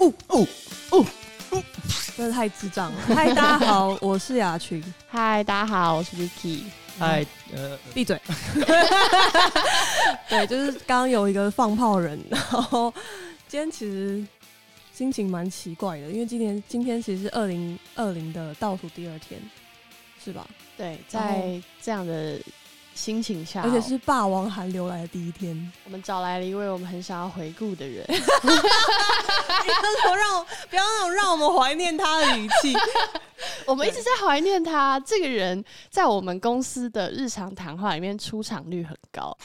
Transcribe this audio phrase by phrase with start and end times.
[0.00, 0.46] 哦哦
[1.50, 1.62] 哦！
[2.16, 3.00] 真的太智障了。
[3.06, 4.82] 嗨，大家好， 我是雅群。
[5.06, 6.62] 嗨，大家好，我是 Vicky。
[6.98, 8.18] 嗨，呃，闭嘴。
[10.30, 12.92] 对，就是刚刚有一个放炮人，然后
[13.46, 14.26] 今天其实
[14.90, 19.38] 心情蛮奇怪的，因为今天今天其实是二零二零的倒数第二天，
[20.24, 20.46] 是吧？
[20.78, 22.40] 对，在这样的
[22.94, 28.04] 心情下，而且是霸王寒流来的第一天，我们找来了一位我们很想要回顾的人。
[28.42, 32.74] 不要让不要那种让我们怀念他的语气。
[33.66, 39.36] 我们一直在怀念他这个人，在我们公司的日常谈话里面出场率很高。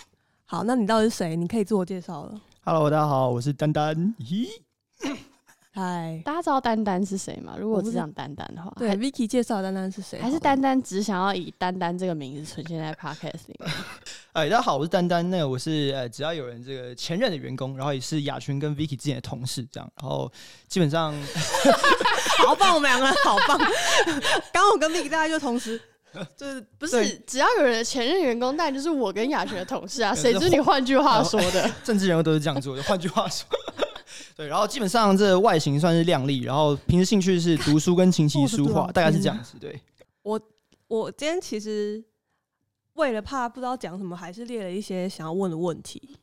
[0.45, 1.35] 好，那你到底是谁？
[1.35, 2.41] 你可以自我介绍了。
[2.63, 4.15] Hello，大家好，我是丹丹。
[4.19, 4.47] 咦，
[5.75, 7.55] 嗨，大家知道丹丹是谁吗？
[7.59, 10.21] 如果我只讲丹丹的话，对，Vicky 介绍丹丹是谁？
[10.21, 13.69] 还是丹丹只想要以丹丹这个名字存现在 Podcast 里面。
[14.31, 15.29] 哎，大家好，我是丹丹。
[15.29, 20.31] 那个我是呃，只要有人这个前任的员工，然后也是雅群跟 Vicky 之前的同事，这样，然后
[20.69, 21.13] 基本上
[22.47, 23.57] 好棒，我们两个人好棒。
[23.57, 25.77] 刚刚我跟 Vicky 大家就同时，
[26.37, 31.69] 就是不是，只要有人的前任员工，但就是我跟雅璇的同事啊，谁知你换句话说的？
[31.83, 32.83] 政治人物都是这样做的。
[32.83, 33.45] 换句话说，
[34.35, 39.57] 对，然后基本上这外形算是靓丽，然后平时兴趣是读书跟琴棋书画，大概是这样子。
[39.59, 39.79] 对，
[40.23, 40.39] 我
[40.87, 42.03] 我今天其实
[42.93, 46.17] 为了怕不知道讲什么，还是列了一些想要问的问题。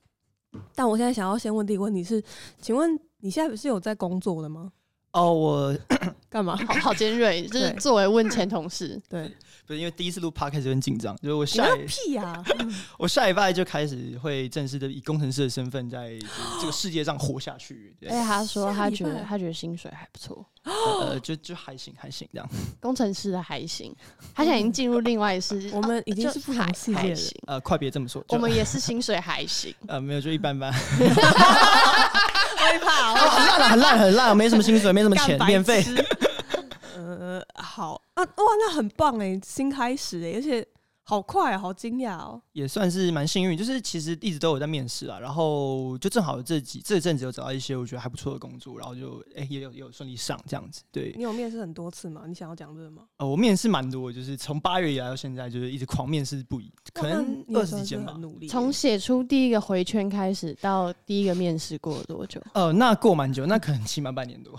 [0.74, 2.22] 但我现在想要先问第一个问题是，
[2.60, 4.70] 请问你现在是有在工作的吗？
[5.12, 5.78] 哦，我
[6.28, 6.56] 干嘛？
[6.56, 9.30] 好好尖锐，就是作为问前同事，对，
[9.72, 12.44] 不是因为第一次录 podcast 有点紧张，就是我下一屁呀、
[12.98, 16.18] 我下礼拜就开始会正式的以工程师的身份在
[16.60, 17.96] 这个世界上活下去。
[17.98, 22.46] 对而且他说他觉得他觉得薪水还不错，呃，就就还行还行这样。
[22.80, 23.96] 工程师的还行，
[24.34, 30.82] 他现在已经进入另外一世界， 我们已经是不同还世界了还行，呃，快别这么说，我们也是薪水还行，呃没有就一般般，害
[32.78, 35.82] 怕，哦很烂了很烂很烂，没什么薪水，没什么钱，免费。。
[37.02, 40.66] 呃，好啊，哇，那很棒哎，新开始哎，而且
[41.04, 42.40] 好快啊，好惊讶哦。
[42.52, 50.82] 也算是蛮幸运，就是其实一直都有在面试啊，然后就正好这几这阵子有找到一些我觉得还不错的工作，然后就哎、也有也有顺利上这样子。
[50.92, 52.22] 对，你有面试很多次吗？
[52.26, 53.02] 你想要讲这个吗？
[53.16, 58.12] 呃，我面试蛮多，就是从八月以来到现在，就是一直狂面试不已，可能二十几间吧。
[58.20, 58.46] 努力。
[58.46, 62.40] 从写出第一个回圈开始到第一个面试过了多久？
[62.54, 64.56] 呃，那过蛮久，那可能起码半年多。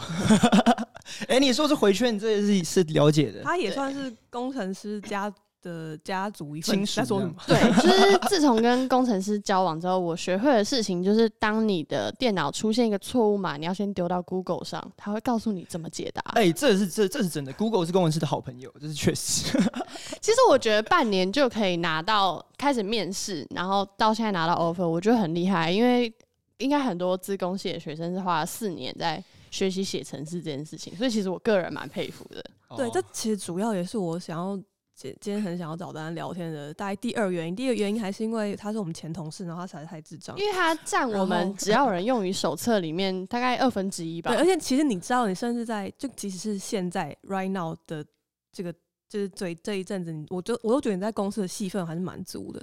[1.28, 3.42] 哎、你说是回圈，这是是了解的。
[3.44, 7.34] 他也算是工程师家的家族一份亲属在说什么？
[7.48, 16.22] 对，就是 自从跟工程师交往之后，我学会的事情就是，当你的电脑出现一个错误码，你要先丢到 Google 上，他会告诉你怎么解答。
[16.34, 19.58] 哎、这是这这是真的，Google 是工程师的好朋友，这是确实。
[20.20, 26.14] 其实我觉得半年就可以拿到开始面试，然后到现在拿到 offer，我觉得很厉害，因为
[26.58, 29.24] 应该很多资工系的学生是花了四年在
[29.54, 32.44] 学习写程式这件事情，所以其实我个人蛮佩服的。
[32.76, 34.58] 对，哦这其实主要也是我想要
[34.96, 37.56] 今今天很想要找大家聊天的大概第二原因。
[37.56, 40.36] 第一个原因还是因为他是我们前同事，然后他实在太智障。
[40.40, 44.40] 因为他占我们只要有人用于手册里面大概二分之一吧对，。
[44.40, 48.04] 而且其实你知道，你甚至在就即使是现在 right now 的
[48.52, 48.74] 这个。
[49.10, 52.60] 就是最这一阵子你，我就我都觉得你在公司的戏份还是蛮足的，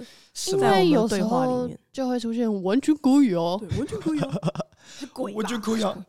[0.47, 4.29] 因为有时候面就会出现完全可以哦，对，完全可以啊，
[4.83, 5.37] 是鬼吧？
[5.37, 6.05] 我觉得可以啊。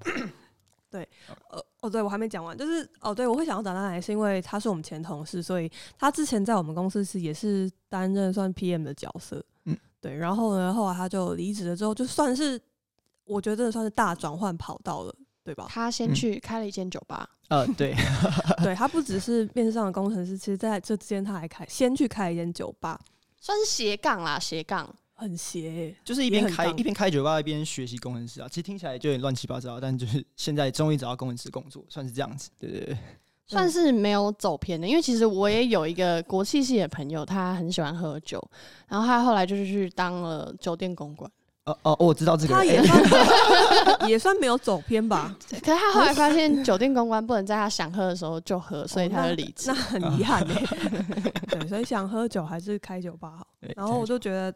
[1.00, 12.60] 呃，哦，对我还没讲完，就是哦，对我会想要找他来，是因为他是我们前同事，所以他之前在我们公司是也是担任算 PM 的角色，嗯嗯，对，然后呢，后来他就离职了之后，就算是
[13.25, 15.14] 我觉得算是大转换跑道了，
[15.44, 15.66] 对吧？
[15.69, 17.94] 他先嗯去开了一间酒吧，呃，对，
[18.62, 23.00] 对他不只是面试上的工程师，其实在这之间他还开先去开一间酒吧，
[23.41, 24.94] 算是斜杠啦，斜杠。
[25.22, 28.49] 很邪欸、就是一边开一边开酒吧一边学习工程师啊。
[28.49, 32.50] 其实听起来就有点乱七八糟，但就是现在终于找到工程师工作，算是这样子。
[32.59, 32.97] 对对对，
[33.47, 38.43] 算是没有走偏的，因为其实我也有一个国际系的朋友，他很喜欢喝酒，
[38.88, 41.31] 然后他后来就是去当了酒店公关，
[41.64, 42.55] 哦哦，我知道这个。
[42.55, 42.82] 他 也
[44.08, 49.75] 也算没有走偏吧， 可是他后来发现酒店公关不能在他想喝的时候就喝，所以他就离职那。
[49.75, 50.62] 很遗憾哎、
[51.50, 53.46] 对，所以想喝酒还是开酒吧好。
[53.61, 54.52] 对然后我就觉得，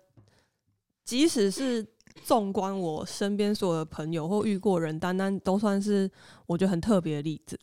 [1.07, 1.87] 即使是
[2.25, 6.11] 纵观我身边所有的朋友或遇过人，单单都算是
[6.47, 7.59] 我觉得很特别的例子，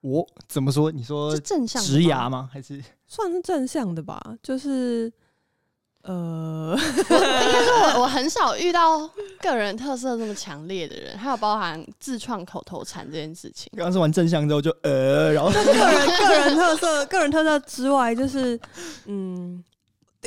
[0.00, 0.90] 我怎么说？
[0.90, 2.42] 你说是正向的植牙吗？
[2.42, 2.50] 吗？
[2.50, 4.20] 还是算是正向的吧。
[4.42, 5.12] 就是
[6.02, 9.06] 呃，应该说我我很少遇到
[9.40, 13.70] 个人特色这么强烈的人，还有包含自创口头禅这件事情。
[13.76, 15.74] 刚刚说完正向之后就呃，然后个人
[16.06, 18.58] 个人特色，个人特色之外，就是
[19.06, 19.62] 嗯，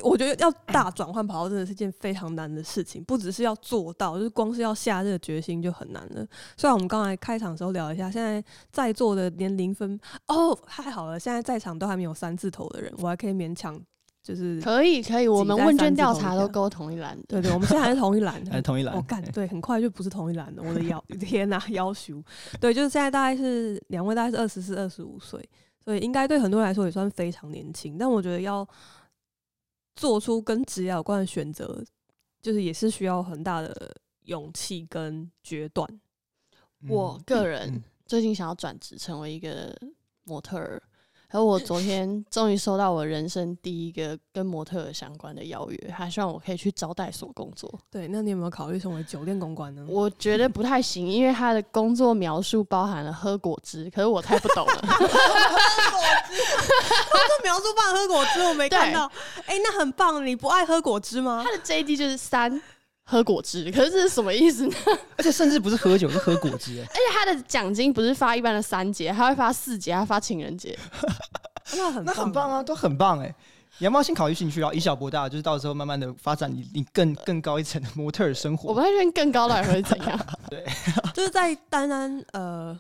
[0.03, 6.25] 我觉得要大转换跑道真的是件非常难的事情，不只是要做到，就是光是要下这个决心就很难了。
[6.57, 13.79] 虽然我们刚才开场的时候聊一下，现在在座的年龄分哦，太好了，现在在场都还没有三字头的人，我还可以勉强
[14.21, 17.23] 就是可以可以，我们问卷调查都勾同一栏的。
[17.27, 20.61] 对对，我们现在还是同一栏，还是同一栏哦，干对，很快就不是同一栏了。
[20.61, 22.21] 我的腰， 天哪，腰羞。
[22.59, 25.43] 对，就是现在大概是两位大概是二十四、二十五岁，
[25.83, 27.97] 所以应该对很多人来说也算非常年轻。
[27.97, 28.67] 但我觉得要
[29.99, 31.83] 做出跟职业有关的选择，
[32.41, 35.85] 就是也是需要很大的勇气跟决断。
[36.87, 39.77] 我个人嗯最近想要转职成为一个
[40.23, 40.81] 模特儿，
[41.31, 47.71] 然后我昨天终于收到我人生第一个跟模特儿相关的邀约，他希望我可以去招待所工作。
[47.91, 49.85] 对，那你有没有考虑成为酒店公关呢？
[49.87, 54.81] 我觉得不太行，因为他的工作描述包含了喝果汁，可是我太不懂了。
[56.29, 59.05] 这 描述棒喝果汁，我没看到。
[59.45, 61.51] 哎、那很棒，你不爱喝果汁吗他？
[61.51, 62.59] 的 JD 就是三
[63.09, 64.75] 喝果汁， 可是这是什么意思呢？
[65.17, 66.79] 而且甚至不是喝酒，是喝果汁。
[66.79, 70.77] 哎 而且他的奖金不是发一般的三节，他会发四节，他发情人节。
[71.75, 73.33] 那很那很棒啊，都很棒哎。
[73.79, 78.69] 你要不要先考虑兴趣，然后以小博大，就是到时候慢慢的发展你你更更高一层的模特儿生活。
[78.69, 80.19] 我不太确定更高到底会怎样。
[80.49, 80.65] 对
[81.13, 82.77] 就是在丹丹呃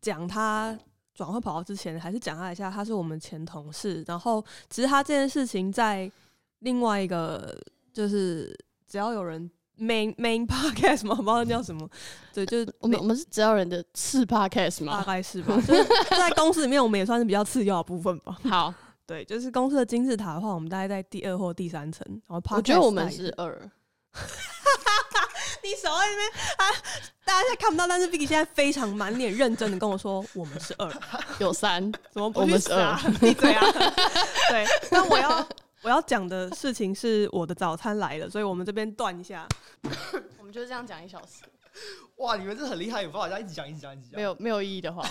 [0.00, 0.76] 讲他
[1.14, 6.10] 转换跑道之前，还是讲他一下，他是我们前同事，然后其实他这件事情在
[6.60, 7.56] 另外一个
[7.92, 8.52] 就是
[8.88, 11.88] 只要有人 main main podcast 嘛，不知道叫什么，
[12.32, 15.02] 对，就是我们我们是只要人的次 podcast 大？
[15.04, 18.36] 概是吧，就是在公司里面，我们也算是比较次要的部分吧。
[18.48, 18.72] 好，
[19.06, 23.70] 对，就是公司的金字塔的话，我们大概在第二或第三层，然后 podcast 我觉得我们是二，
[25.62, 26.64] 你手在那边啊，
[27.24, 30.90] 大家现在看不到，但是 Vicky 现在非常满脸认真的跟我说，我们是二，
[31.38, 31.82] 有三。
[32.10, 33.00] 怎么不我们是去死啊？
[33.20, 33.64] 闭嘴啊！
[34.48, 35.46] 对，那我要
[35.82, 39.46] 我要讲的事情是我的早餐来了，所以我们这边断一下。
[40.38, 41.44] 我们就是这样讲一小时，
[42.16, 44.16] 哇，你们这很厉害，有办法这样一直讲一直讲一直讲。
[44.16, 45.02] 没，有没有意义的话，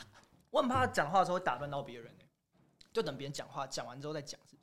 [0.50, 2.26] 我很怕讲话的时候会打断到别人哎，
[2.92, 4.62] 就等别人讲话讲完之后再讲，是不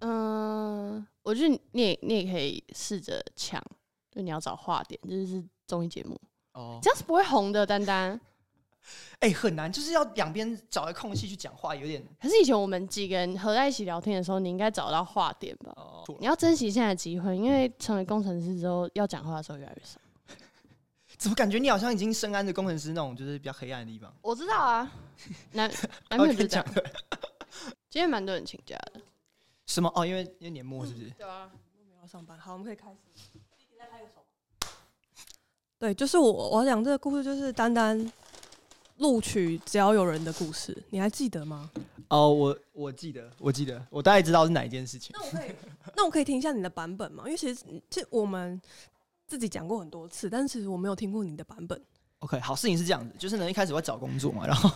[0.00, 3.62] 嗯，我觉得你你也你也可以试着抢，
[4.10, 6.20] 就你要找话点，这就是综艺节目，
[6.52, 8.20] 哦，这样是不会红的，丹丹。
[9.20, 15.72] 哎、很难，就是要两边找个空隙去讲话，有点可是以前我们几个人合在一起聊天的时候，你应该找到话点吧？
[15.76, 16.04] 哦。
[16.20, 19.98] 你要珍惜现在的机会，因为成为工程师之后，要讲话的时候越来越少。
[21.18, 24.14] 怎么感觉你好像已经深谙着工程师那种就是比较黑暗的地方？
[24.22, 24.92] 我知道啊，
[25.52, 25.68] 男
[26.10, 26.46] 男朋友就。
[26.46, 26.64] 讲
[27.90, 29.00] 今天蛮多人请假的，
[29.66, 29.90] 什么？
[29.96, 31.10] 哦，因为因为年末是不是？
[31.18, 31.50] 对啊，
[31.88, 32.96] 没有上班，好，我们可以开始。
[35.80, 37.96] 对，就是我我讲这个故事，就是丹丹
[38.98, 41.70] 录取只要有人的故事，你还记得吗？
[42.08, 45.10] 哦，我我记得，我记得，我大概知道是哪一件事情。
[45.12, 45.50] 那我可以，
[45.96, 47.24] 那我可以听一下你的版本吗？
[47.26, 48.60] 因为其实这我们
[49.26, 51.80] 自己讲过很多次，但是其实我没有听过你的版本。
[52.20, 54.68] OK，好，事情是这样子，就是呢，一开始我在找工作嘛，然后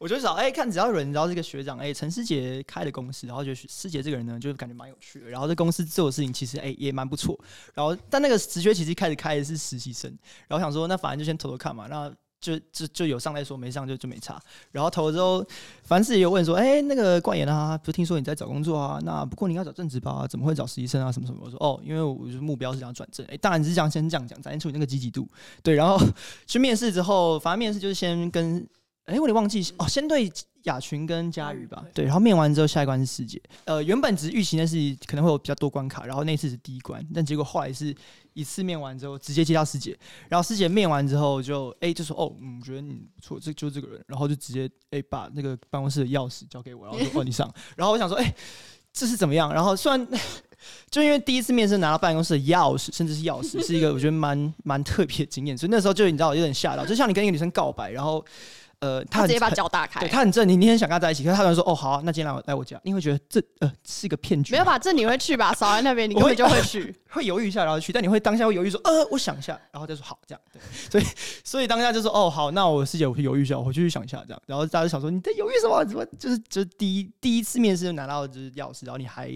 [0.00, 7.38] 我就找，哎、看只要有人然后这个学长，哎、陈师杰开的公司，然后觉得师杰这个人呢，就是感觉蛮有趣的，然后这公司做的事情其实哎、也蛮不错，
[7.74, 10.10] 然后但那个职缺其实一开始开的是实习生，
[10.48, 12.12] 然后想说那反正就先投投看嘛，那
[12.44, 14.38] 就就就有上来说，没上就就没差。
[14.70, 15.44] 然后投了之后，
[15.82, 19.00] 凡事也有问说，哎、那个冠言啊，不是听说你在找工作啊？
[19.02, 20.26] 那不过你要找正职吧？
[20.28, 21.10] 怎么会找实习生啊？
[21.10, 21.40] 什么什么？
[21.42, 23.24] 我说哦，因为我就目标是想转正。
[23.26, 25.26] 哎、当然只是这样先这样讲，展现出你那个积极度。
[25.62, 25.98] 对，然后
[26.46, 28.58] 去面试之后，反正面试就是先跟，
[29.06, 30.30] 哎、我有点忘记哦，先对
[30.64, 33.40] 雅群跟佳宇吧，对，然后面完之后下一关是师姐。
[33.66, 34.76] 呃，原本只是预期那是
[35.06, 37.94] 可能会有比较多关卡，然后那次是第一关，但结果后来是
[38.34, 39.98] 一次面完之后直接接到师姐，
[40.28, 48.34] 然后师姐面完之后就哎、就说哦，嗯，觉得你不错，这就是这个人，然后就直接哎、把那个办公室的钥匙交给我，然后就 哦你上，然后我想说哎、
[48.92, 49.52] 这是怎么样？
[49.52, 50.06] 然后虽然
[50.90, 58.24] 就因为第一次面试拿到办公室的钥匙，甚至是钥匙，是一个我觉得蛮蛮特别的经验，所以那时候就你知道有点吓到，就像你跟一个女生告白，然后
[58.84, 64.78] 呃，他直接把脚打开对，他很正，你你很想跟他在一起，可是他突然说哦好啊、那今天来我来我家，你会觉得这呃是一个骗局，没有吧？
[64.78, 65.54] 这你会去吧？
[65.54, 66.94] 少在那边，你会根本就会 去。
[67.08, 70.60] 会犹豫一下然后去，但你会当下会犹豫说呃我想一下，然后再说好这样，对，
[70.90, 71.04] 所以
[71.44, 75.84] 所以当下就说哦好，那我师姐我去犹豫一下，我回去想一下这样，然后大家就想说你在犹豫什么？
[75.84, 79.30] 怎么就是就是第一第一次面试就拿到就是钥匙，然后你还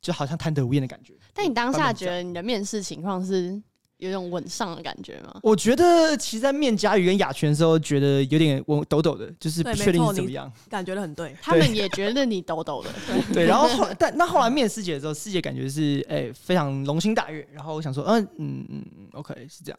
[0.00, 1.12] 就好像贪得无厌的感觉。
[1.32, 3.60] 但你当下觉得你的面试情况是
[4.04, 5.38] 有种稳上的感觉吗？
[5.42, 10.50] 我觉得其实，在面佳宇跟雅泉的时候，觉得有点我抖抖的，就是不对确定怎么样。
[10.68, 12.90] 感觉的很对，他们也觉得你抖抖的，
[13.32, 19.78] 对，然后后来 但那后来面师姐的时候，师姐感觉是哎、非常龙心大悦，然后我想说，嗯嗯嗯嗯，OK 是这样。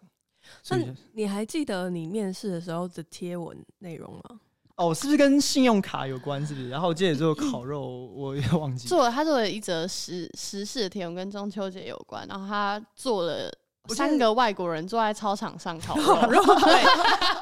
[0.62, 4.39] 所以你还记得你面试的时候的贴文内容吗？
[4.75, 6.46] 哦，是不是跟信用卡有关？
[6.46, 6.67] 是不是？
[6.70, 8.88] 然后我记得做烤肉，我也忘记。
[8.88, 12.27] 做了他做了一则时时事的贴文，跟中秋节有关。
[12.27, 13.50] 然后他做了
[13.89, 16.84] 三个外国人坐在操场上烤烤肉， 肉，对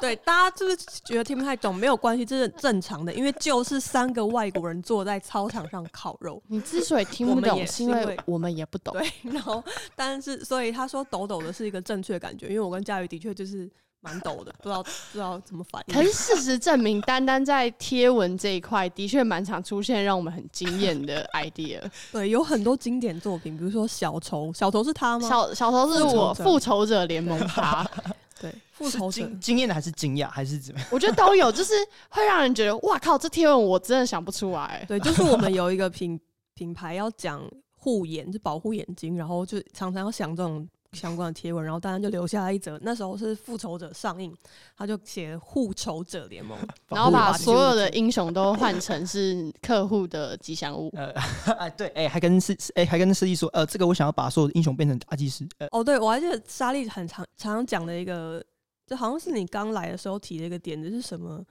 [0.00, 1.74] 对，大家是不是觉得听不太懂？
[1.74, 6.42] 没有关系，这是正常的，因为就是三个外国人坐在操场上烤肉。
[6.48, 8.92] 你之所以听不懂，是因为我们也不懂。
[8.92, 9.62] 对，然后
[9.94, 13.70] 但是所以他说抖抖的是一个正确感觉，因为我跟佳瑜的确就是
[14.04, 15.94] 蛮抖的，不知道不知道怎么反应。
[15.94, 21.80] 可是事实证明，单单在贴文这一块的确蛮常出现让我们很惊艳的 idea。
[22.12, 25.26] 对，有很多经典作品，比如说小丑，小丑是他吗？
[25.26, 27.84] 小小丑是我复仇者复仇者联盟他，
[28.40, 29.22] 对，复仇者。
[29.22, 30.88] 惊惊艳的还是惊讶还是怎么样？
[30.92, 31.72] 我觉得都有，就是
[32.10, 34.84] 会让人觉得哇靠，这贴文我真的想不出来。
[34.86, 36.20] 对，就是我们有一个品
[36.54, 37.42] 品牌要讲
[37.72, 42.78] 护眼，就保护眼睛，然后就常常要想这种相关的贴文，然后大家就留下来一则。
[42.82, 44.34] 那时候是复仇者上映，
[44.76, 46.56] 他就写复仇者联盟，
[46.88, 50.90] 然后把所有的英雄都换成是客户的吉祥物。
[50.96, 51.10] 呃，
[51.58, 55.46] 哎对，哎还跟司哎还跟司机说，呃，这个我想要把所有的英雄变成阿祭司。
[55.58, 58.44] 呃，哦，对，我还记得莎莉很常常常讲的一个，
[58.86, 61.44] 就好像是你刚来的时候提的一个点子是什么？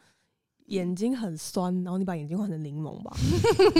[0.67, 3.15] 眼睛很酸，然后你把眼睛换成柠檬吧。
[3.73, 3.79] 对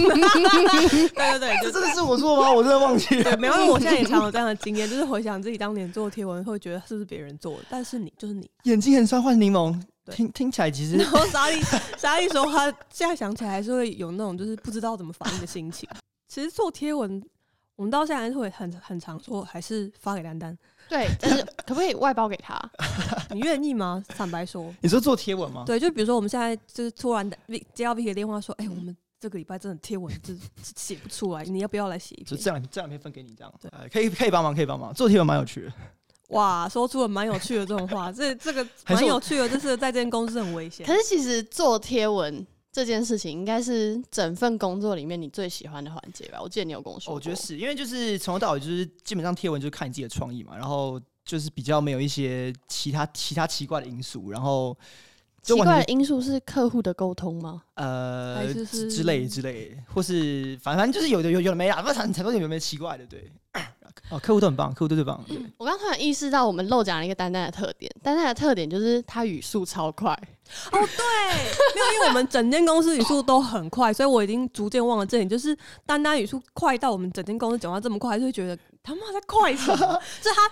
[1.14, 2.52] 对对，就这真的是我说的吗？
[2.52, 3.24] 我真的忘记了。
[3.24, 8.50] 对，没关系，我现在也常有这样的经验，就是回想自己当年做贴文，会觉得是不是别人做的，但是你就是你。
[8.64, 11.62] 眼睛很酸换柠檬，对听听起来其实然后莎莉
[11.98, 15.88] 莎莉说，她现在想起来还是会有那种就是不知道怎么反应的心情。
[16.28, 17.22] 其实做贴文，
[17.76, 20.56] 我们到现在还是会很很常说，还是发给丹丹，
[20.88, 22.60] 对，但是可不可以外包给他？
[23.34, 24.04] 你愿意吗？
[24.10, 25.64] 坦白说，你说做贴文吗？
[25.66, 30.42] 对，就比如说我们现在就是突然 V- 接到 Vicky 的电话说，哎、我们这个礼拜真的贴文就是
[30.76, 32.26] 写不出来，你要不要来写一篇？
[32.26, 34.94] 就这两这两篇分给你这样，对呃，可以可以帮忙，可以帮忙。
[34.94, 35.74] 做贴文蛮有趣的，
[36.30, 40.94] 哇，说出了蛮有趣的这种话，这这个蛮有趣的，就是在这间公司很危险可。
[40.94, 46.42] 是其实做贴文这件事情，应该是整份工作里面你最喜欢的环节吧？
[46.42, 55.13] 我记得你有跟我说过，我觉得是因为就是从头到尾就是基本上贴文就是看你自己的创意嘛，然后就是比较没有一些其他其他奇怪的因素，然后就
[55.44, 57.62] 奇怪的因素是客户的沟通吗？
[57.76, 63.32] 呃是是之之类之类，或是反正就是有的有有的没啊，不是很很多有没有奇怪的，对。
[64.10, 65.38] 哦，客户都很棒，客户都最棒，对。
[65.58, 70.12] 我刚突然意识到，我们漏讲了一个丹丹的特点，丹丹的特点就是他语速超快。
[70.72, 70.80] 哦，对，
[71.76, 75.30] 没有，因为我们整间公司语速都很快，所以我已经逐渐忘了这点。
[75.30, 80.02] 就是丹丹语速快到我们整间公司讲话这么快，就会觉得他妈在快什么？
[80.22, 80.52] 就 是他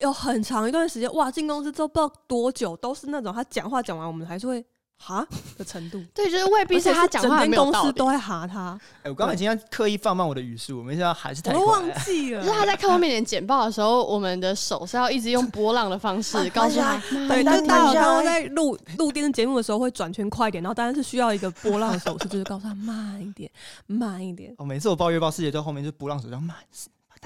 [0.00, 4.64] 有很长一段时间，哇，进公司之后不知道多久都是那种他讲话讲完，我们还是会
[4.96, 5.26] 哈
[5.58, 6.02] 的程度。
[6.14, 11.82] 对，就是未必是他讲话公司都在哈他，哎、我刚刚今天刻意放慢我的语速，我没想到还是太我都忘。
[12.04, 12.58] 记了 就是。
[12.58, 16.98] 他在客户面前简报的时候，我们的手是要一直用波浪的方式告诉他。
[17.10, 23.50] 对，慢但是大家有慢下来看到在录录电视节目的时候会转圈快一点，然后当然是需要一个波浪的手势，就是告诉他慢一点，
[23.86, 24.54] 慢一点。
[24.56, 26.56] 哦，每次我报月报世界都后面就波浪手叫慢，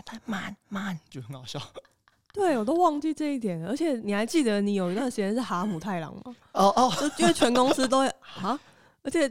[0.07, 1.61] 慢慢慢，就很好笑。
[2.35, 3.69] 对，我都忘记这一点了。
[3.69, 6.35] 而且你还记得你有一段时间是哈姆太郎吗？
[6.51, 8.59] 哦哦， 就因为全公司都会哈，
[9.03, 9.31] 而且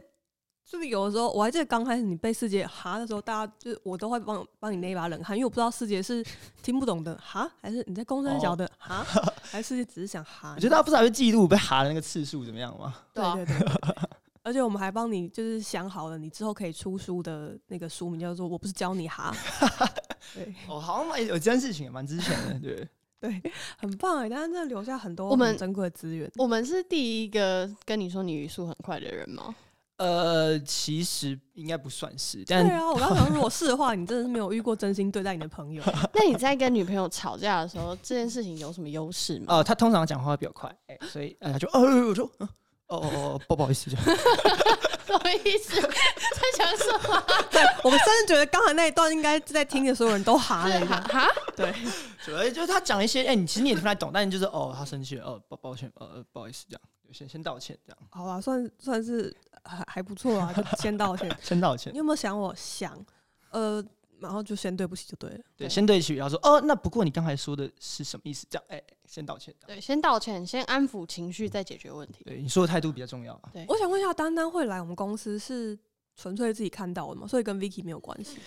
[0.66, 6.26] 就是有的时候我还记得刚开始你被世界哈的时候，大家就是我都会帮帮你捏一把冷汗，因为我不知道世界是
[6.62, 9.06] 听不懂的哈，还是你在公山小的哈，
[9.44, 10.54] 还是世界只是想哈。
[10.56, 12.96] 我觉得大家不知道会记录被哈的那个次数怎么样吗？
[13.14, 14.10] 对啊对对对对对
[14.44, 19.34] 而且我们还帮你就是想好了，你之后可以出书的那个书名叫做《我不是教你哈》，
[20.36, 22.88] 对哦，好像蛮有这件事情也，蛮值钱的，对。
[23.24, 23.42] 对，
[23.78, 24.28] 很棒哎！
[24.28, 26.30] 但是真的留下很多我们很珍贵的资源。
[26.36, 29.56] 我们是第一个跟你说你语速很快的人吗？
[29.96, 35.82] 呃，其实应该不算是，但对啊，我刚刚想，如果是的话，你真的是没有遇过真心对待你的朋友。
[36.14, 39.46] 那你在跟女朋友吵架的时候，这件事情有什么优势吗？
[39.56, 42.50] 呃，他通常讲话会比较快，哎、所以呃，他就呃，我说，嗯
[42.98, 44.06] 哦哦哦，不不好意思，这样
[45.06, 45.82] 什么意思？
[45.82, 47.24] 在讲什么？
[47.52, 51.02] 对我们甚至觉得刚才那一段应该在听的所有人都哈了一下。
[51.02, 51.74] 哈哈， 对，
[52.24, 56.82] 主要就是他讲一些，哎、你其实你也听不太懂，但就是哦，他生气了，哦，抱抱歉，呃，呃不好意思，这样，
[57.12, 61.36] 先先道歉，这样，好啊，算算是还还不错啊，就先道歉。
[61.42, 62.98] 先道歉你，有没有想我想？
[63.52, 63.84] 呃，
[64.20, 65.40] 然后就先对不起就对了。
[65.58, 68.48] 对，先对不起，然后说，哦，那不过你刚才说的是什么意思？
[68.50, 68.82] 这样，哎、
[69.14, 72.24] 先道歉，对，先道歉，先安抚情绪，再解决问题。
[72.24, 73.42] 对，你说的态度比较重要啊。
[73.54, 75.78] 对，我想问一下，丹丹会来我们公司是
[76.16, 77.28] 纯粹自己看到的吗？
[77.28, 78.40] 所以跟 Vicky 没有关系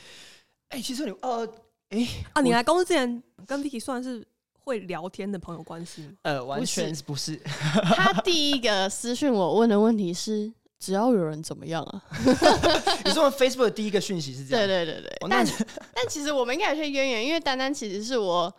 [0.70, 1.46] 哎、其实你，呃，
[1.90, 2.42] 哎啊？
[2.42, 4.26] 你我来公司之前跟 Vicky 算是
[4.64, 6.12] 会聊天的朋友关系吗？
[6.22, 7.36] 呃，完不是全不是，
[7.94, 12.02] 他第一个私讯我问的问题是：只要有人怎么样啊？
[13.06, 15.46] 你说 Facebook 的第一个讯息是这样，对对对对，哦但
[15.94, 18.52] 但其实我们应该有些渊源，因为丹丹其实是我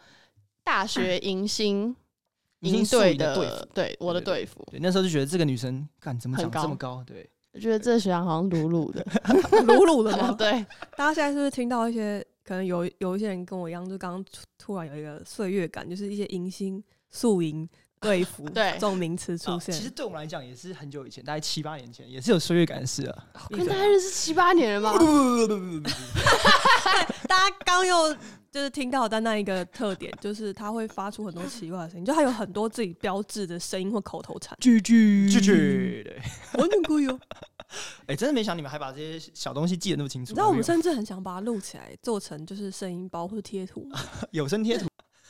[0.67, 1.95] 大学迎新
[2.59, 3.65] 迎队的队服。
[3.73, 6.97] 对我的对队服，对，那时候就觉得这个女生干怎么很长这么高。
[6.97, 7.03] 高？
[7.05, 9.01] 对，我觉得这个学长好像鲁鲁的，
[9.65, 10.35] 鲁鲁的吗？
[10.37, 10.51] 对，
[10.97, 17.65] 大家现在是不是听到一些可能有有一些人跟我一样，就刚刚突突然有一个岁月感，就是一些迎新、宿营、
[17.99, 19.73] 队服 对这种名词出啊现。
[19.73, 23.23] 其实对我们来讲也是很久以前，大概七八年前，也是有岁月感的事啊。
[23.49, 24.99] 跟大家认识七八年了吗不？
[25.05, 25.89] 不不不不不，
[27.27, 28.15] 大家刚又
[28.51, 34.57] 就是听到丹丹一个特点，就是他会发出很多奇怪的声音，就他有很多自己标志的声音或口头禅。
[34.59, 36.21] 句句句句，对。
[36.59, 37.19] 完全可以哦。
[38.05, 40.31] 哎，真的没想你们还把这些小东西记得那么清楚。
[40.31, 43.87] 你知道我们甚至很想把它录起来，做成就是声音包或者贴图。
[44.31, 44.87] 有声贴图，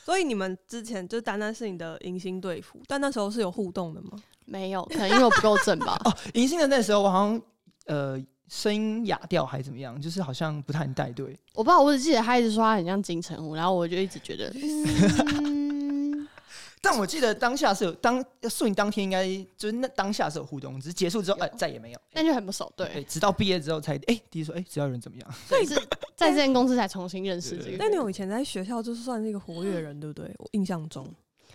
[0.08, 4.12] 所以你们之前就单单是你的迎新队服，但那时候是有互动的吗？
[4.46, 6.00] 没有，可能因为我不够正吧。
[6.08, 7.42] 哦，迎新的那时候我好像
[7.84, 11.38] 呃声音哑掉还怎么样，就是好像不太能带队。
[11.52, 15.57] 我不知道，我只记得他一直说他很像金城武，然后我就一直觉得，嗯，
[16.80, 22.00] 但我记得当下是有当宿营当天应该就是那当下是有互动，只是结束之后哎、再也没有。
[22.12, 22.72] 那就很不熟。
[22.76, 25.32] 对，对，直到毕业之后才哎、第一说哎、只要人怎么样？
[25.48, 25.74] 所以是
[26.14, 27.78] 在这间公司才重新认识这对个。
[27.78, 30.32] 那你有以前在学校就是算是一个活跃人，对不对？
[30.38, 31.06] 我印象中，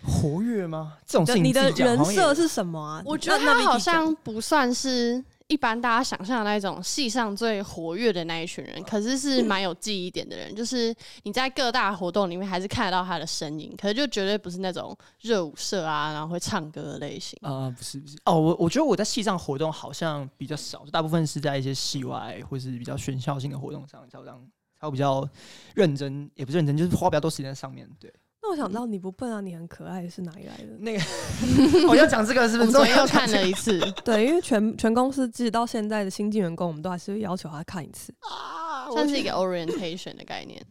[0.02, 0.98] 活跃吗？
[1.06, 3.02] 这种你的人设是什么啊？
[3.04, 10.54] 我觉得他好像不算是一般大家想象的那种戏上最活跃的那一群人，可是是蛮有记忆点的人。
[10.54, 17.38] 就是你在各大活动里面还是看得到他的身影，可是就绝对不是那种热舞社啊，然后会唱歌的类型。
[17.42, 24.40] 啊、不是不是哦，我我觉得我在戏上活动好像比较少，大部分是在一些戏外或是比较喧嚣性的活动上，才会让
[24.80, 25.28] 才会比较
[25.74, 27.86] 认真，也不是认真，就是花比较多时间在上面。
[28.00, 28.10] 对，
[28.46, 30.76] 那我想知道你不笨啊，你很可爱是哪里来的？
[30.80, 32.72] 那个我要讲这个是不是？
[32.72, 38.12] 昨天又看了一次， 对，因为全全公司即使到现在的新进员工，我们都还是会要求他看一次。
[38.20, 40.62] 啊，算是一个 orientation 的概念。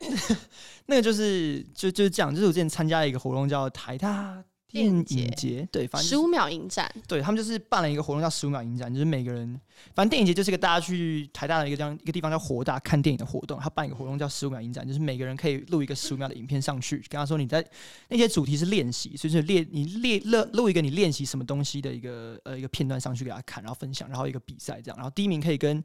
[0.84, 9.60] 那个就是就就是这样，就是我之前参加了一个活动叫台大电影节，对，反正就是十五秒影展，对他们就是办了一个活动叫十五秒影展，就是每个人，
[9.94, 17.64] 反正电影节就是一个大家去台大的一个这样一个地方叫活大看电影的活动，他办一个活动叫十五秒影展，就是每个人可以录一个十五秒的影片上去，跟他说你在
[18.08, 25.82] 那些主题是练习，所以就是练你练录录一个你练习什么东西的一个呃一个片段上去给他看，然后分享，然后一个比赛这样，然后第一名可以跟。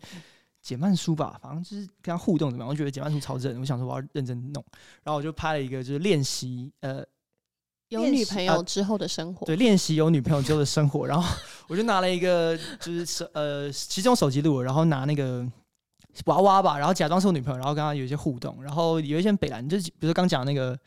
[0.61, 2.67] 简曼书吧，反正就是跟他互动怎么样？
[2.67, 4.65] 我觉得简曼书超正，我想说我要认真弄，
[5.03, 7.05] 然后我就拍了一个就是练习，呃，
[7.89, 9.45] 有女朋友之后的生活。
[9.45, 11.05] 对，练习有女朋友之后的生活。
[11.05, 11.35] 然后
[11.67, 15.45] 我就拿了一个，就是手呃，其中手机录，然后拿那个
[16.25, 18.63] 娃娃吧，然后假装是我女朋友，然后跟她有一些互动。
[18.63, 20.77] 然后有一些北兰，就是比如刚讲那个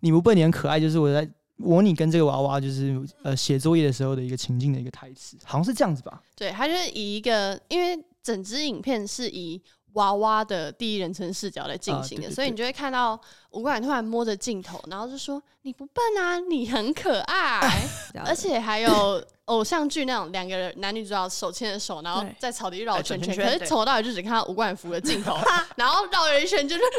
[0.00, 6.22] 你不笨，你很可爱，就是我在模拟跟这个娃娃就是呃写作业的时候的一个情境的一个台词，好像是这样子吧？
[6.36, 9.60] 对，他就是以一个，因为整支影片是以
[9.98, 17.60] 娃娃的第一人称视角来进啊行的，对对对所以你就会看到吴冠突然摸着镜头，然后就说：“你不笨啊，你很可爱。
[18.14, 25.36] 这样”而且还有偶像剧那种两个人男女主角手牵着手，然后在草地绕哎圈圈，圈圈可是从头到尾就只看到吴冠扶的镜头，
[25.76, 26.82] 然后绕了一圈就是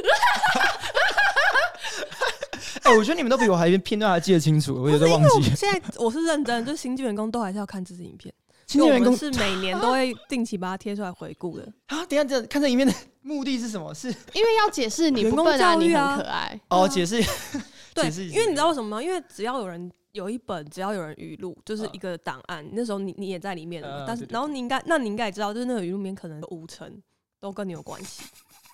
[2.83, 5.55] 哎、我觉得你们都比我还片段还记得清楚，我有点忘记。
[5.55, 8.33] 现在我是认真，就是新进员工都还是要看这支影片，
[8.73, 11.63] 因为我们是每年都 会定期把它贴出来回顾的。
[11.87, 13.93] 啊，等下这看这影片的 目的是什么？
[13.93, 16.61] 是因为要解释你员工不笨啊，你教育啊很可爱。
[16.69, 17.21] 哦，解释
[17.95, 19.01] 对因为你知道为什么吗？
[19.01, 27.01] 因为只要有人有一本，只要有人语录，就是嗯一个档案，那时候你你也在里面了嘛嗯但是然后你应该，那你应该也知道，就是那个语录里面可能有五成
[27.39, 28.23] 都跟你有关系。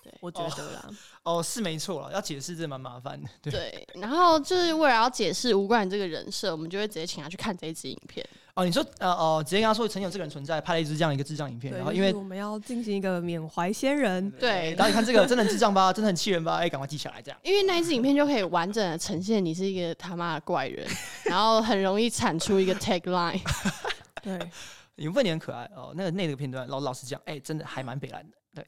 [0.04, 0.88] 对我觉得啦，
[1.24, 3.28] 哦是没错了，要解释这蛮麻烦的。
[3.42, 8.24] 对对，然后就是为了要解释吴冠这个人设，我们就会直接请他去看这一支影片。
[8.56, 17.38] 哦，你说呃哦，直接跟他说曾经有这个人存在，拍了一支这样一个智障影片，然后因为就是我们要进行一个缅怀先人，对然后你看这个真的很智障吧， 真的很气人吧，哎，赶快记下来这样。
[17.42, 20.86] 因为那一支影片就可以完整的呈现你是一个他妈的怪人，
[21.26, 23.40] 然后很容易产出一个 tagline。
[24.24, 24.38] 对，
[24.96, 28.36] 你们问你很可爱哦，那个那个片段老老实讲，哎，真的还蛮北蓝的。
[28.54, 28.66] 对，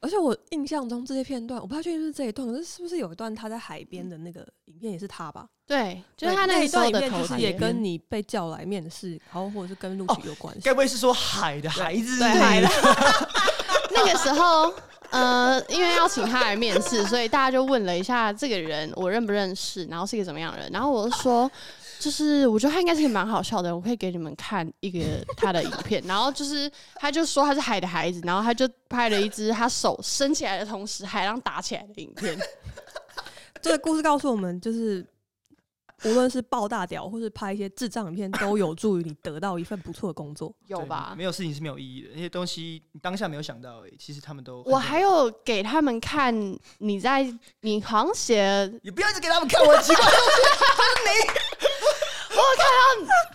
[0.00, 5.46] 而且我印象中这些片段，我不太确定是这一段，可是是不是有一段他在海边的那个影片也是他吧？
[5.66, 10.60] 对，就是他那一段影片就是也跟你被叫来面试，然后或者是跟录取有关系。
[10.62, 12.18] 该不会是说海的孩子？
[12.18, 12.68] 对海的
[13.90, 14.72] 那个时候，
[15.10, 21.50] 呃，因为要请他来面试，所以大家就问了一下这个人我认不认识，然后是一个怎么样的人，然后我就说。
[22.00, 25.00] 就是我觉得他应该是个蛮好笑的，我可以给你们看一个
[25.36, 26.02] 他的影片。
[26.06, 32.38] 然后就是他就说他是海的孩子，然后他就拍了一支他手伸起来的同时海浪打起来的影片。
[33.60, 35.04] 这个故事告诉我们，就是
[36.04, 40.54] 无论是爆大屌，或是拍一些智障影片，都有助于你得到一份不错的工作。
[40.68, 41.24] 有吧没？
[41.24, 46.32] 有事情是没有意义的，那些东西你当下没有想到而已，其实他们都我还有给他们看
[46.78, 47.26] 你在
[47.62, 51.67] 你好像写你不要一直给他们看我的奇怪的东西。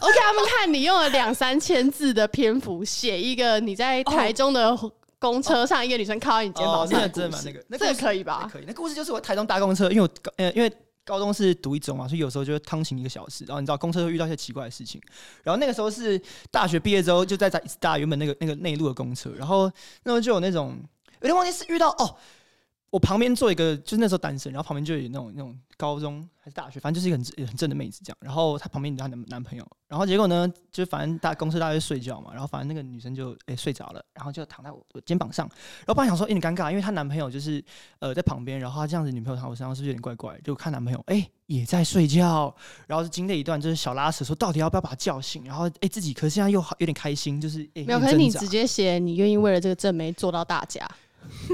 [0.02, 4.78] 我给他们看你用了两三千字的篇幅写一个你在台中的
[5.20, 8.50] 公车上，一个女生靠在你肩膀哦，那个上的故事真的蛮那个，那这个可以吧？
[8.52, 8.64] 可以。
[8.68, 10.72] 那故事就是我台中搭公车，因为我高呃因为
[11.06, 15.02] 高中是读一中嘛，所以有时候就会通勤一个小时，然后你知道公车会遇到一些奇怪的事情。
[15.44, 19.72] 然后那个时候是大学毕业之后，就在在搭原本那个那个内陆的公车，然后
[20.04, 20.78] 那时候就有那种
[21.22, 22.16] 有点忘记是遇到哦。
[22.94, 28.18] 我旁边坐一个，就是那时候单身，然后旁边就有那种那种高中还是大学，反正就是一个很很正的妹子这样。
[28.22, 37.64] 然后她旁边有她男男朋友，然后结果呢，就反正大公司大家在睡觉嘛，然后反正那个女生就诶、睡着了，然后就躺在我我肩膀上，然后本来想说有点尴尬，因为她男朋友就是
[37.98, 40.40] 呃在旁边，然后她这样子女朋友躺我身上是不是有点怪怪？
[40.44, 50.88] 就看男朋友诶、也在睡觉，然后就经历一段就是小拉扯，说到底要不要把她叫醒，然后诶、自己可是现在又好有点开心，就是诶、没有，可是你直接写你愿意为了这个正妹做到大家，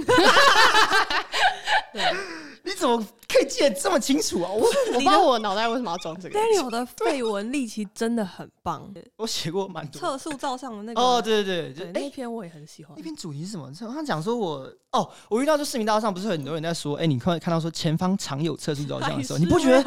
[2.64, 4.52] 你怎么可以记得这么清楚啊？
[4.52, 4.60] 我
[4.94, 6.38] 我不知道我脑袋为什么要装这个。
[6.38, 13.04] Daniel 的绯闻力其实真的很棒，我写过蛮多测速照上的那个哦，对对对，那篇我也很喜欢那。
[13.04, 13.66] 篇主题是什么？
[13.88, 19.84] 好像讲说我哦，我遇到就市民大道上不是很多人在说，哎、你看看到说前方常有测速照相的时候， 你不觉得？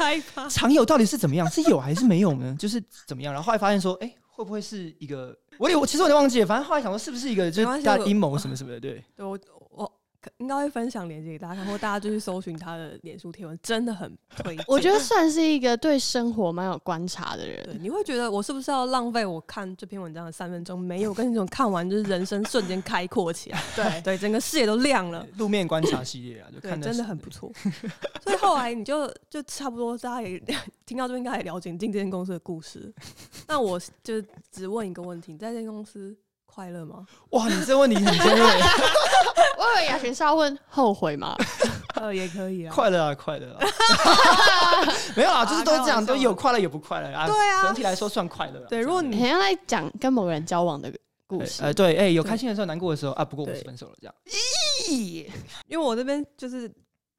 [0.49, 1.49] 常有到底是怎么样？
[1.49, 2.55] 是有还是没有呢？
[2.59, 3.33] 就是怎么样？
[3.33, 5.37] 然后后来发现说，哎、会不会是一个？
[5.59, 8.79] 我也我其实我有点忘记了，反正后来想说是不是一个就是大家阴谋什么什么的？
[8.79, 9.37] 对，对我
[10.37, 14.65] 应该会分享链接给大家看，或大家就去搜寻他的脸书贴文，真的很推荐。
[14.67, 17.77] 我觉得算是一个对生活蛮有观察的对，人。
[17.81, 20.79] 你会觉得我是不是要浪费我看这篇文章的三分钟？
[20.79, 25.25] 没有，跟那种看完就是人生瞬间开阔起来，对， 对，整个视野都亮了。
[25.37, 27.51] 路面观察系列啊，就对，看得真的很不错。
[28.21, 30.39] 所以后来你就就差不多，大家也
[30.85, 32.93] 听到这边应该也了解你进这间公司的故事。
[33.47, 36.15] 那我就只问一个问题：你在这间公司
[36.53, 37.05] 快乐吗？
[37.31, 38.45] 哇，你这问题很尖锐，
[39.57, 41.35] 我以为雅璇是要问后悔吗？
[41.95, 42.73] 呃，也可以啊。
[42.73, 43.65] 快乐啊，快乐啊，
[45.17, 47.25] 没有啊，就是都是这样，都有快乐有不快乐啊。
[47.25, 48.67] 对啊整体来说算快乐啊。
[48.69, 50.93] 对如果你很像在讲跟某个人交往的
[51.25, 51.63] 故事。
[51.63, 54.15] 呃，对，哎、有对开心的时候，难过的时候啊，不过我们是分手了，这样。
[54.87, 55.27] 咦，
[55.67, 56.71] 因为我这边就是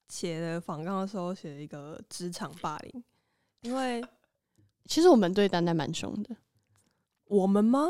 [0.09, 3.03] 写的访纲的时候写了一个职场霸凌，
[3.63, 4.05] 因为
[4.87, 6.31] 其实我们对丹丹蛮凶的。
[7.27, 7.89] 我们吗？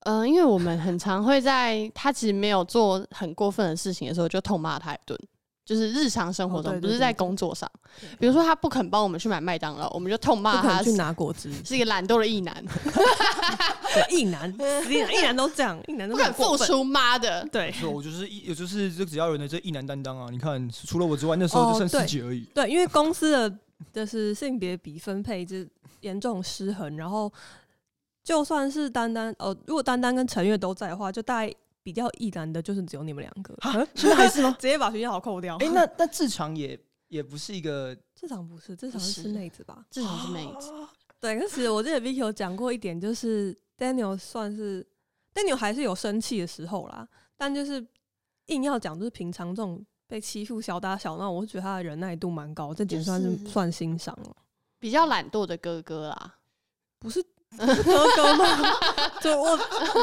[0.00, 5.18] 嗯、因为我们很常会在他其实没有做很过分的事情的时候，就痛骂他一顿。
[5.62, 7.70] 就是日常生活中，不是在工作上。
[8.18, 12.52] 比如说他不肯帮我们去买麦当劳，我们就痛骂他去拿果汁，是一个懒惰的异男，
[13.94, 14.52] 对，一男，
[14.90, 16.34] 一男，一男都这样，异男都不肯很。
[16.34, 17.46] 付出，妈的！
[17.52, 20.26] 对是我就是一，也就是这只要有人的这异男担当啊！
[20.32, 22.40] 你看，除了我之外，那时候就剩自己而已。
[22.52, 23.58] 对，因为公司的
[23.92, 25.58] 就是性别比分配就
[26.00, 27.32] 严重失衡，然后
[28.22, 34.54] 就算是丹丹呃，如果丹丹跟陈月都在的话，就大概比较易燃的，就是只有你们两个，啊，现在还是吗？
[34.60, 35.56] 直接把学校扣掉。
[35.58, 36.78] 哎、那那志长也
[37.08, 39.84] 也不是一个 这场不是，这场是妹子吧？
[39.90, 40.70] 至少是妹子。
[41.18, 44.86] 对，可是我记得 Vicky 有讲过一点，就是 Daniel 算是
[45.34, 47.06] Daniel 还是有生气的时候啦，
[47.36, 47.86] 但就是
[48.46, 54.36] 硬要讲，就是平常这种被欺负小打小闹，我觉得他的忍耐度蛮高，这点算是算欣赏了。
[54.78, 56.36] 比较懒惰的哥哥啦，
[56.98, 57.22] 不是
[57.56, 58.46] 不是哥哥吗？
[59.20, 59.48] 就我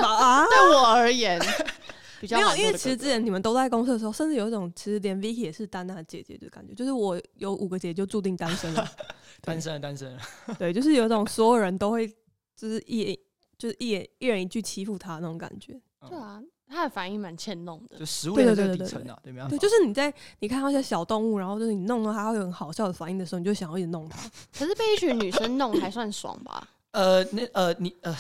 [0.04, 1.40] 啊， 对我而言
[2.20, 8.88] 比较没有，因为其实之前你们都在公司的时候，甚至有一种其实连 Vicky 也是丹丹的姐姐的感觉，就是我有五个姐姐就注定单身了。
[9.42, 10.20] 单身了，单身了。
[10.58, 12.08] 对，就是有一种所有人都会
[12.56, 13.18] 就是一
[13.58, 15.80] 就是一人一人一句欺负他那种感觉。
[16.10, 18.06] 对啊，他的反应蛮欠弄的就。
[18.06, 19.56] 食物的对对对这个底层啊，对，没办法。
[19.56, 24.18] 对，就是你在你看到一些小动物，然后就是你弄到它会有很好笑的反应的时候，你就想要一直弄它。
[24.58, 26.68] 可是被一群女生弄还算爽吧？
[26.98, 28.16] 呃，那呃，你呃，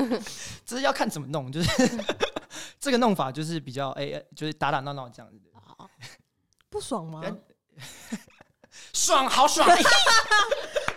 [0.64, 1.98] 这是要看怎么弄，就是
[2.80, 5.86] 这个弄法就是比较哎、哎就是打打闹闹这样子的，哦
[6.70, 7.22] 不爽吗？
[8.94, 9.68] 爽，好爽。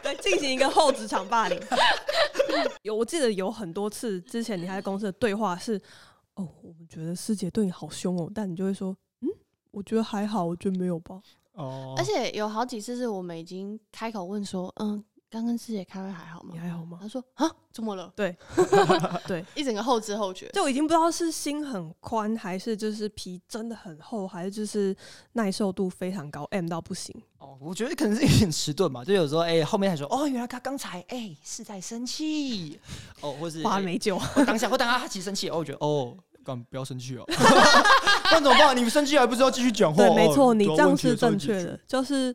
[0.01, 1.61] 对，进行一个后职场霸凌。
[2.83, 5.75] 有，我记得有很多次之前你还在公司的对话是，
[6.35, 9.27] 哦，我们觉得师姐对你好凶哦，但你就会说，嗯，
[9.71, 11.21] 我觉得还好，我觉得没有吧。
[11.55, 16.59] 哦，而且有好几次是我们已经开口问说，嗯，刚跟师姐开会还好吗你？
[16.59, 16.97] 还好吗？
[17.01, 18.11] 他说啊，怎么了？
[18.15, 18.35] 对，
[19.27, 20.47] 对，一整个后知后觉。
[20.53, 24.95] 就已经不知道是心很宽，还是就是皮真的很厚，还是就是
[25.33, 27.13] 耐受度非常高，M 到不行。
[27.39, 32.79] 哦，我觉得可能是有点迟钝吧，就有时候哎、后面还说哦，原来他刚才哎、是在生气
[33.21, 37.23] 哦，或是哎花美酒，我当下或当下他其实生气，哦，我觉得哦，干不要生气哦，
[38.31, 38.75] 那怎么办？
[38.75, 39.97] 你们生气还不知道继续讲话？
[40.07, 42.33] 对，没错，哦你这样是正确的，就是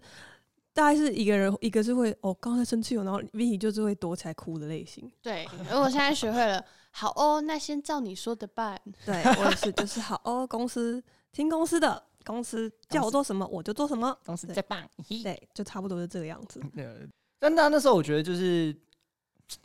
[0.74, 5.10] 大概是一个人，一个是会哦，刚才生气了，然后 Vicky 就是会躲起来哭的类型。
[5.20, 8.80] 对，而我现在学会了，好哦，那先照你说的办。
[9.04, 14.82] 对我也是，就是好哦，公司听公司的，公司叫我做什么我就做什么，当时对在棒。
[15.22, 16.58] 对，就差不多是这个样子。
[16.74, 17.08] 对，
[17.38, 18.74] 但那那时候我觉得就是，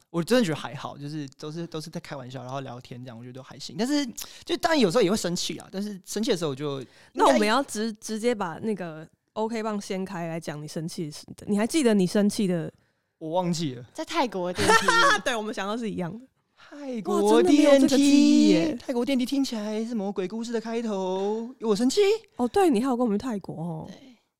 [0.10, 3.78] 我真的觉得还好，就是都是都是在开玩笑，然后聊天这样，我觉得都还行。
[3.80, 4.06] 但是
[4.44, 9.08] 就当然有时候也会生气啊，但是生气的时候我就那我们要要直直接把那个
[9.38, 12.74] OK 棒掀开来讲你生气的事，你还记得你生气的？
[13.20, 16.26] 我忘记了在泰国的电梯，啊， 对，我们想到是一样的。
[16.56, 21.54] 泰国电梯，泰国电梯听起来是魔鬼故事的开头？
[21.60, 22.02] 有我生气？
[22.38, 23.90] 哦，对你还有跟我们去泰国哦，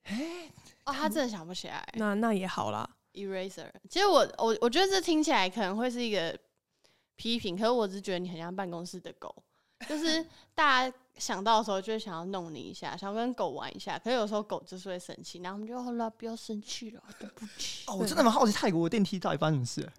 [0.04, 0.16] 对，
[0.86, 2.90] 哦，他真的想不起来那那也好啦。
[3.14, 3.70] eraser。
[3.88, 6.36] 其实我我我觉得这听起来可能会是一个
[7.16, 9.44] 批评，可是我只是觉得你很像办公室的狗，
[9.88, 17.84] 就是大家想到的时候就会想要弄你一下，想要跟狗玩一下，可是有时候狗就是会生气，然后我们就好了，不要生气了，对不起。
[17.88, 19.92] 哦，我真的蛮好奇泰国的电梯到底发生什么事。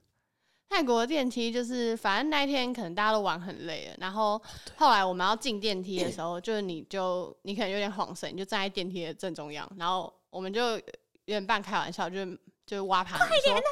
[0.70, 4.40] 泰国的电梯就是，反正那一天可能大家都玩很累了，然后
[4.76, 10.80] 后来我们要进电梯的时候，就是你就你可能有点晃神，你就站在电梯的正中央，然后我们就有
[11.24, 12.18] 点半开玩笑，就
[12.68, 13.62] 就挖爬你说，快点，快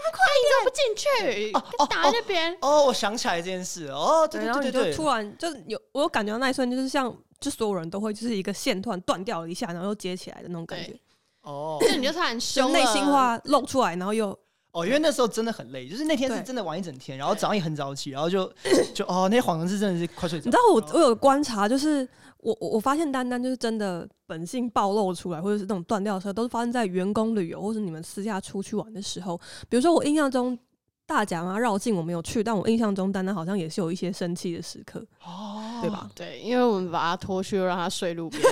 [0.41, 1.53] 点，怎么不进去？
[1.53, 2.57] 哦打在那边。
[2.63, 10.99] 哦，我想起来这件事哦，对对，然后对对对对，你就突然就是有，我有感觉到那一瞬间，就是像就所有人都会就是一个线突然断掉了一下，然后又接起来的那种感觉，
[11.43, 11.77] 哦。
[11.79, 14.37] 就你就突然就凶内心话露出来，然后又
[14.77, 18.45] 哦，因为那时候真的很累，就是那天是真的玩一整天，然后早上也很早起，然后就
[18.93, 20.45] 就哦，那些晃神是真的是快睡着。
[20.45, 22.07] 你知道我我有观察，就是
[22.41, 29.41] 我我我发现丹丹就是真的本性暴露出来，或者是那种断掉的时候，都是发生在员工旅游或者你们私下出去玩的时候。
[29.71, 30.59] 比如说我印象中
[31.07, 36.11] 大甲嘛绕境我没有去，但我印象中丹丹好像也是有一些生气的时刻，哦，对吧？
[36.15, 38.43] 对，因为我们把他拖去，让他睡路边。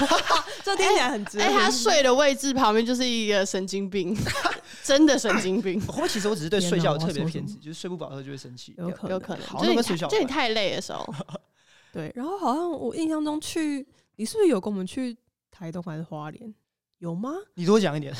[0.62, 4.16] 这听起来很值得哎，他睡的位置旁边就是一个神经病，
[4.84, 8.74] 真的神经病， 会不会其实我只是对睡觉特别偏执，就是睡不饱的时候就会生气。
[8.76, 9.46] 有可有可能。
[9.46, 11.14] 好就是你那个睡觉吧太就你太累的时候，
[11.92, 13.86] 对，然后好像我印象中去，
[14.16, 15.16] 你是不是有跟我们去
[15.50, 16.54] 台东还是花莲？
[16.98, 17.30] 有吗？
[17.54, 18.14] 你多讲一点。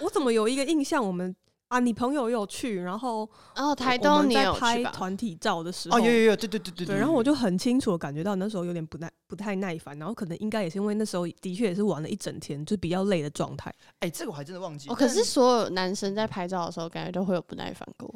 [0.00, 1.34] 我怎么有一个印象，我们
[1.68, 4.84] 啊，你朋友有去，然后然后台东你在拍？
[4.84, 13.74] 团体照的时候，哦，有有有，对对对对对，然后我就很清楚的感觉到那时候有点不耐不太耐烦，然后可能应该也是因为那时候的确也是玩了一整天，就比较累的状态。
[13.98, 14.88] 哎，这个我还真的忘记。
[14.88, 18.14] 哦，可是所有男生在拍照的时候，感觉都会有不耐烦过。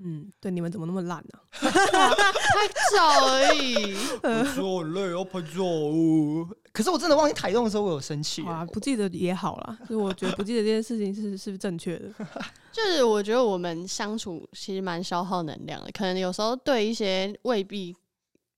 [0.00, 1.70] 嗯，对，你们怎么那么烂呢、拍
[2.92, 6.48] 照而已， 我说很累，要拍照哦。
[6.72, 8.42] 可是我真的忘记台东的时候我有生气。
[8.44, 12.12] 啊，不记得也好啦，就是我觉得不记得这件事情是是不正确的。
[12.72, 17.96] 就是我觉得我们相处其实蛮消耗能量的，可能有时候对一些未必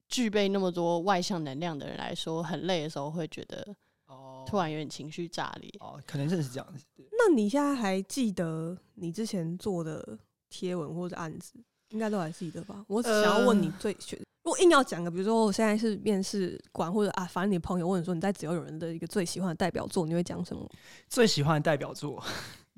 [0.09, 3.75] 具备那么多外向能量的人来说，很累的时候会觉得
[4.07, 5.71] 哦突然有点情绪炸裂。
[5.79, 6.83] 哦，可能真的是这样子。
[6.97, 10.17] 那你现在还记得你之前做的
[10.49, 11.53] 贴文或者案子，
[11.89, 12.83] 应该都还记得吧？
[12.87, 20.69] 我想要问你最选，如果硬要讲个，比如说我现在是面试官，或者啊，反正你朋友问你说你在只要有人的一个最喜欢的代表作，你会讲什么？
[21.09, 22.23] 最喜欢的代表作，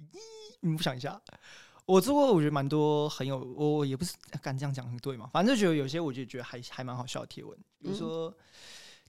[0.61, 1.21] 你不想一下？
[1.85, 8.31] 我做过，我觉得蛮多很有，我也不是敢这样讲很对嘛，反正就觉得有些我就觉得还还蛮好笑的贴文，比如说，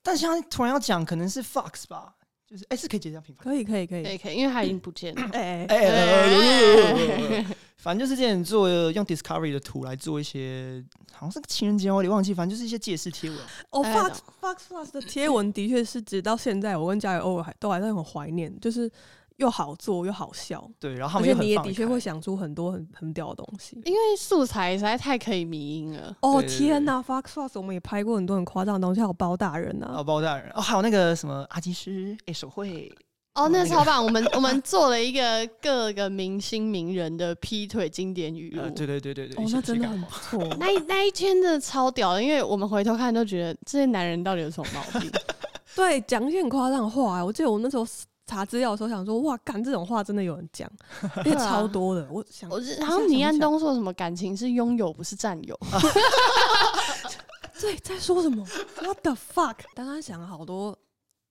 [0.02, 2.14] 但现在突然要讲，可能是 Fox 吧，
[2.50, 4.02] 就是哎、是可以接这样品牌，可以，可以，可以。
[4.02, 5.22] 可以可以，因为它已经不见了。
[5.32, 13.38] 哎、哎、哎哎哎哎反正就是这样做用 Discovery 的图来做一些，好像是情人节，我有点忘记，反正就是一些借势贴文。
[13.70, 18.90] 哦哎，Fox Fox Plus 的贴文的确是，直到现在，我跟家里偶尔还都还是很怀念，就是
[19.40, 23.80] 又好做又好笑，对，然后他而且你也的确开会想出很多很很屌的东西。
[23.84, 26.14] 因为素材实在太可以迷音了。
[26.20, 32.92] 哦对对天呐 f o x Fox 我们也拍过很多很夸张的东西，还有包大人哦，啊，包大人哦，还有那个什么阿基师哎手绘，
[33.34, 34.04] 哦，那那个超棒！
[34.04, 38.62] 我们我们做了一个各个明星名人的劈腿经典语录。
[38.62, 40.44] 呃，对对对对对，哦，那真的很不错。
[40.60, 45.10] 那一那一天真的超屌的，因为我们回头看都觉得这些男人到底有什么毛病？
[45.76, 47.86] 对，讲一些很夸张的话、我记得我那时候
[48.30, 50.70] 查资料的时候想说，哇，干这种话真的有人讲，
[51.16, 52.06] 而且对啊超 多的。
[52.10, 55.58] 我想，我是然后倪安东说什么感情是拥有不是占有，
[57.60, 58.46] 对，在说什么
[58.80, 59.56] ？What the fuck？
[59.74, 60.70] 刚刚想了好多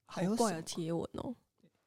[0.05, 1.33] 好还有怪的贴文哦。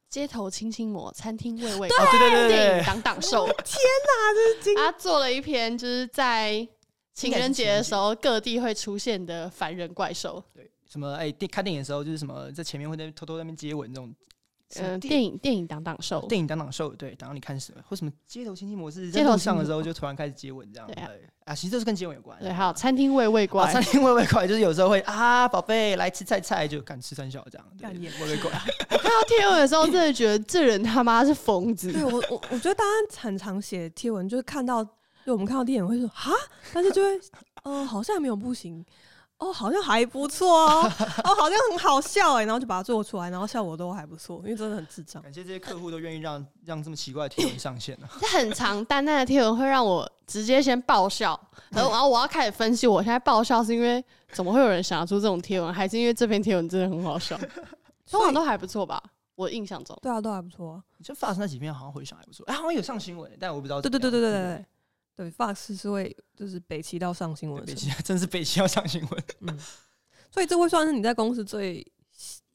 [0.09, 3.47] 街头亲亲膜，餐厅喂喂，哦，对对对电影对，挡挡兽。
[3.47, 6.67] 天哪，这是惊 他做了一篇就是在
[7.15, 14.15] 情人节的时候各地会出现的凡人怪兽，对，什么哎电看电影的时候就是什么在前面会在偷偷在那边接吻这种
[14.77, 21.11] 呃，电电影电影档档寿，电影当当秀，对，然后你看什么或什么街头亲亲模式，街头在路上的时候就突然开始接吻这样，对啊
[21.45, 28.51] 啊，其实这是跟接吻有关，对，还有餐厅喂喂啊，怪餐，厅喂喂怪，就是有时候会啊，宝贝来吃菜菜，就敢吃三小这样，对干演喂喂怪，
[28.89, 31.93] 看到贴文的时候，真的觉得这人他妈是疯子。
[31.93, 34.85] 对我我我觉得大家很常写贴文，就是看到
[35.25, 36.33] 就我们看到电影会说哈，
[36.73, 37.21] 但是就会
[37.65, 38.85] 哦、好像没有不行，
[39.43, 40.83] 哦好像还不错哦，
[41.25, 45.21] 哦好像很好笑哎，然后就把它做出来，然后效果都还不错，因为真的很智障。
[45.23, 48.09] 感谢这些客户都愿意让让这么奇怪的贴文上线啊。
[48.21, 51.39] 这 很长淡淡的贴文会让我直接先爆笑，
[51.71, 57.37] 然 后然后我要开始分析，我现在爆笑是因为怎么会有人想要出这种贴文，还是因为这篇贴文真的很好笑？
[58.11, 59.03] 通常都还不错吧，
[59.35, 59.99] 我印象中。
[60.03, 60.83] 对啊，都还不错啊。
[61.03, 63.81] 就发生那几篇好像回想还不错，哎，好像有上新闻，但我不知道。
[63.81, 64.65] 对对对对对
[65.17, 69.25] 对对，Fox 是会就是北齐到上新闻北，齐真是北齐要上新闻。
[69.41, 69.59] 嗯，
[70.31, 71.87] 所以这会算是你在公司最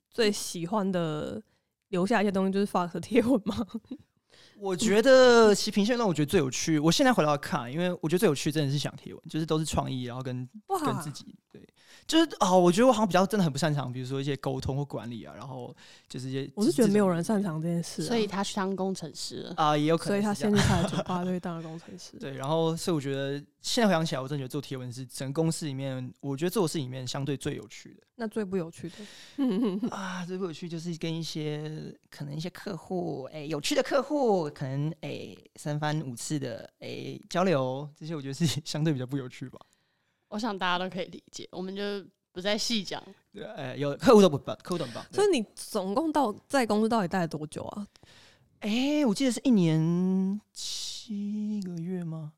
[0.09, 1.41] 最喜欢的
[1.89, 3.65] 留下一些东西，就是 Fox 的贴文吗？
[4.59, 10.49] 我觉得其实平线让我觉得最有趣，我现在回来看，因为我觉得最有趣真的是想贴文，就是都是创意，然后跟
[10.83, 11.61] 跟自，己对，
[12.07, 15.75] 就是哦，我觉得我好像比较真的很不擅长，比如说一些沟通或管理啊，然后
[16.07, 19.53] 就是一些我是觉得没有人擅长这件事啊、所以他去当工程师了。
[19.57, 22.17] 啊、也有可能所以他先去开了 酒吧，就会当了工程师。
[22.17, 28.03] 对，然后所以我觉得现在回想起来，我真的觉得做贴文是整个公司里面，我觉得做的事里面相对最有趣的。
[28.15, 39.59] 那最不有趣的， 啊，最不有趣就是跟一些可能一些客户，哎、有趣的客户，可能哎、三番五次的哎、交流，这些我觉得是相对比较不有趣吧。
[40.29, 43.01] 我想大家都可以理解，我们就不再细讲。
[43.33, 45.05] 对，哎、有客户都不棒，客户都很棒。
[45.11, 47.87] 所以你总共到在公司到底待了多久啊？
[48.59, 52.33] 哎、我记得是一年七个月吗？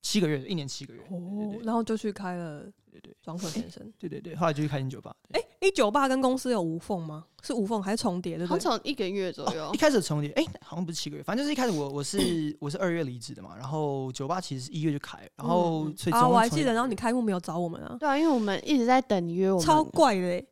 [0.00, 1.02] 七个月，一年七个月。
[1.08, 3.82] 对哦对，然后就去开了对对庄可先生。
[3.98, 5.12] 对对对，后来就去开新酒吧。
[5.32, 7.24] 对哎、你酒吧跟公司有无缝吗？
[7.42, 8.38] 是无缝还是重叠？
[8.38, 8.58] 对不好？
[8.58, 20.46] 像一个月左右一，开始重叠，哎、好像不是七个月，反正就是一开始我我是我是二月离职的嘛，然后酒吧其实一月就开，然后所以啊，我还记得，然后你开幕没有找我们啊，对啊，因为我们一直在等你约我们，超怪的、欸。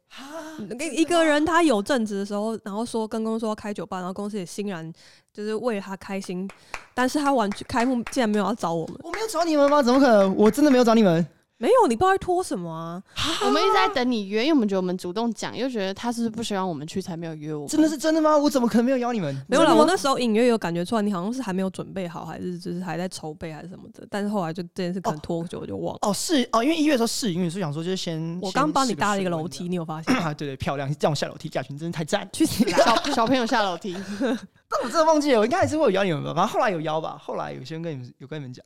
[0.79, 4.93] 一一个人他有正职的时候，然后说跟公司说要开酒吧，然后公司也欣然
[5.33, 6.47] 就是为了他开心，
[6.93, 9.83] 但是他完全开幕竟然没有要找我们，我没有找你们吗？
[9.83, 10.37] 怎么可能？
[10.37, 11.27] 我真的没有找你们。
[11.63, 13.01] 没有，你不知道在拖什么啊？
[13.45, 17.69] 我们一直在等你约，因为我们觉得我们主动讲，又觉得他是不是不希望我们去才没有约我。
[17.69, 18.37] 真的是真的吗？
[18.37, 19.33] 我怎么可能没有邀你们？
[19.49, 25.99] 没有啦，真的吗我那时候隐约有感觉出来，你好像是还没有准备好，还是就是还在筹备还是什么的，但是后来就这件事可能拖久，我就忘了。
[26.03, 30.13] 哦是哦，因为一月的时候试营运，所以想说就是先我刚帮你搭了一个先楼梯，你有发现？
[30.17, 32.29] 啊，对对，漂亮，让我下楼梯，驾群真的太赞。
[32.35, 32.69] 去死！
[32.71, 38.65] 小小朋友下楼梯， 但我真的忘记了，我应该还是会有邀你们吧，反正后来有邀吧，后来有些人跟你们有跟你们讲，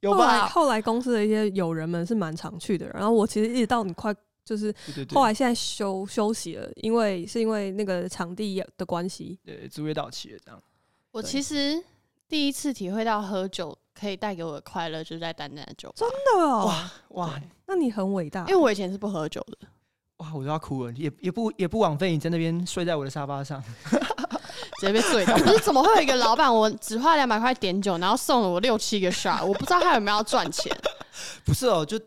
[0.00, 0.48] 有后来吧？
[0.48, 9.38] 后来公司的一些友人们是蛮常去的，然后我其实一直到你快就是对对对，后来现在休休息了，因为是因为那个场地的关系。
[9.44, 10.60] 对租约到期了这样。
[11.12, 11.82] 我其实
[12.28, 15.94] 第一次体会到喝酒可以带给我的快乐，就是在丹丹的酒吧。
[15.96, 18.56] 真的哦，哇哇那你很伟大因为。
[18.56, 19.68] 我以前是不喝酒的，
[20.16, 23.62] 哇，我都要哭了，也也不也不枉费你在那边睡在我的沙发上。
[24.80, 25.36] 直接被醉到。
[25.44, 30.74] 不是怎么会有一个老板，我只花两百块点酒，然后送了我六七个 shot，我不知道他有没有要赚钱。
[31.44, 31.98] 不是哦，就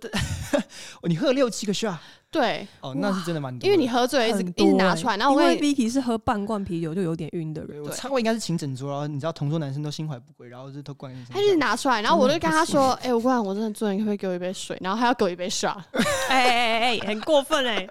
[1.04, 1.98] 你喝了六七个 shot
[2.32, 3.68] 对，哦，那是真的蛮多的。
[3.68, 17.88] 因为你喝醉了一直很多欸一直拿出来，然后我因为会 Vicky 是喝半罐啤酒就有点晕的人，我对唱过应该是请整桌，然后你知道同桌男生都心怀不轨，然后就都灌进他就是拿出来，然后我就跟他说：“哎、我跟你讲，我真的醉，你可不可以给我一杯水？”然后他要给我一杯 shot，哎哎哎哎，很过分哎！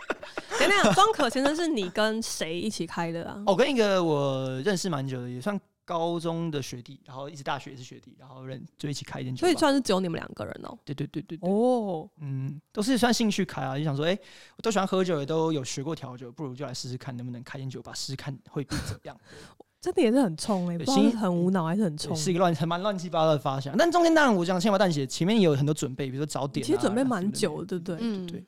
[0.58, 3.36] 等等，庄可先生是你跟谁一起开的啊？
[3.46, 5.56] 我跟一个我认识蛮久的，也算
[5.92, 9.46] 高中的学弟，然后一直大学也是学弟，然后人就一起开一间酒吧。
[9.46, 10.78] 所以算是只有你们两个人哦。
[10.86, 14.18] 对对对对对，哦，嗯，都是算兴趣开啊，就想说，哎、
[14.56, 19.16] 我都喜欢喝酒，也都有学过调酒，不如就来试试看能不能开间酒吧，试试看会变怎么样。
[19.82, 20.78] 真的也是很冲哎，
[21.18, 22.14] 很无脑还是很冲。
[22.16, 27.96] 是一个乱很蛮乱七八糟的发想，但中间当然我讲千麻淡写，前面也有很多准备，比如说早点、啊，其实准备蛮久的，对不对？
[28.00, 28.44] 嗯，对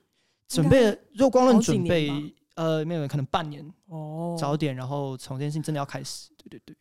[0.47, 2.09] 准备了，如果光论准备，
[2.55, 6.75] 呃，没有可能半年哦，早点，然后从这件事情真的要开始，对对对。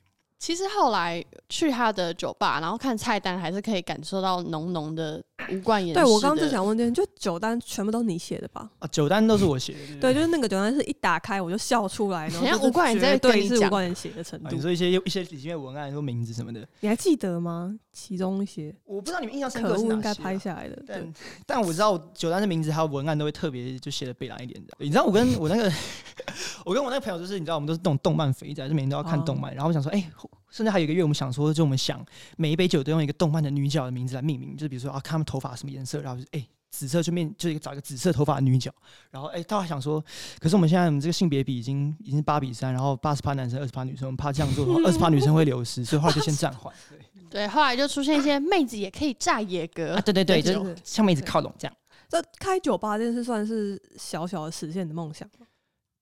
[0.44, 5.94] 其实后来去他的酒吧，然后看菜单，还是可以感受到浓浓的无冠言。
[5.94, 8.70] 对我刚刚就想问就九单全部都是你写的吧？
[8.78, 14.62] 啊，九单都是我写的，对就是那个九单是一打开我就笑出来，然后就是很像吴冠言在绝对跟你讲是吴冠言写的程啊，度你。
[14.62, 17.78] 说一些一些里面文案或名字什么的，你还记得吗？
[17.92, 20.74] 其中一些我不知道你们印象深刻可恶是啊应该拍下来的。
[20.84, 21.14] 对但
[21.46, 24.74] 但我知道九单的名字还有文案都会特别就写的北蓝一点的。
[24.78, 25.70] 你知道我跟我那个
[26.64, 29.54] 我跟我那个朋友就是你知道我们都是那种动漫肥仔，就每天都要看动漫。
[29.54, 30.10] 然后我想说，哎、
[30.54, 32.04] 甚至还有一个月，我们想说，就我们想
[32.36, 36.46] 每一杯酒都用一个动漫的女角的名字来命名，就是比如说啊，看他们头发什么颜色，然后就是哎。
[36.76, 38.68] 紫色，就面就是找一个紫色头发的女角，
[39.12, 40.04] 然后哎，他还想说，
[40.40, 46.74] 可是我们现在我们这个性别比已经已经是八比三，然后八十趴男生，二十趴女生，我们怕这样做的话，二十趴女生会流失，所以后来就先暂缓。
[46.90, 46.98] 对
[47.30, 51.76] 对，后来就出现一些妹子也可以炸野格啊，，对对对，对对就是向妹子靠拢这样。
[52.08, 55.46] 这开酒吧这件事算是小小的实现的梦想吗。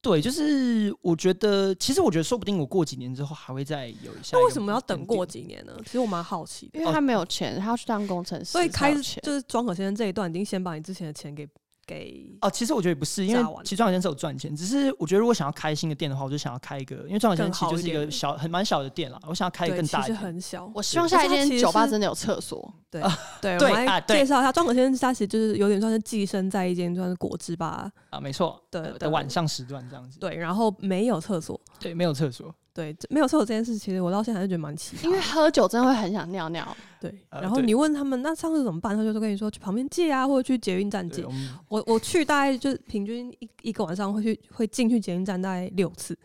[0.02, 4.36] 对，就是我觉得，其实我觉得说不定我过几年之后还会再有一下。
[4.36, 5.24] 那为什么要等过？
[5.24, 5.72] 几年呢？
[5.84, 6.80] 其实我蛮好奇的。
[6.80, 11.48] 因为他没有钱，他要去当工程师，所以开就是庄可先生这一段已经先把你之前的钱给
[11.86, 20.18] 给哦，其实我觉得也不是，因为其实庄小先生有赚钱，只是我觉得如果想要开新的店的话，我就想要开一个，因为庄小先生其实就是一个小很蛮小的店啦，我想要开一个对，其实更大一点。
[20.20, 20.70] 很小。
[20.74, 30.18] 我希望下一间酒吧真的有厕所，对啊对，对我们来啊对介绍一下庄可先生，他其实就是有点算是寄生在一间算是果汁吧，啊，没错，对对晚上时段这样子。
[30.18, 32.54] 对，然后没有厕所，对，没有厕所。
[32.74, 35.04] 对，没有厕所这件事，其实我到现在还是觉得蛮奇怪。
[35.04, 36.76] 因为喝酒真的会很想尿尿。
[36.98, 41.22] 对，然后你问他们那上次怎么办，他就说跟你说去旁边借啊，或者去捷运站借，。
[41.24, 41.32] 我
[41.68, 46.16] 我我去大概就是平均一一个晚上会去会进去捷运站大概六次。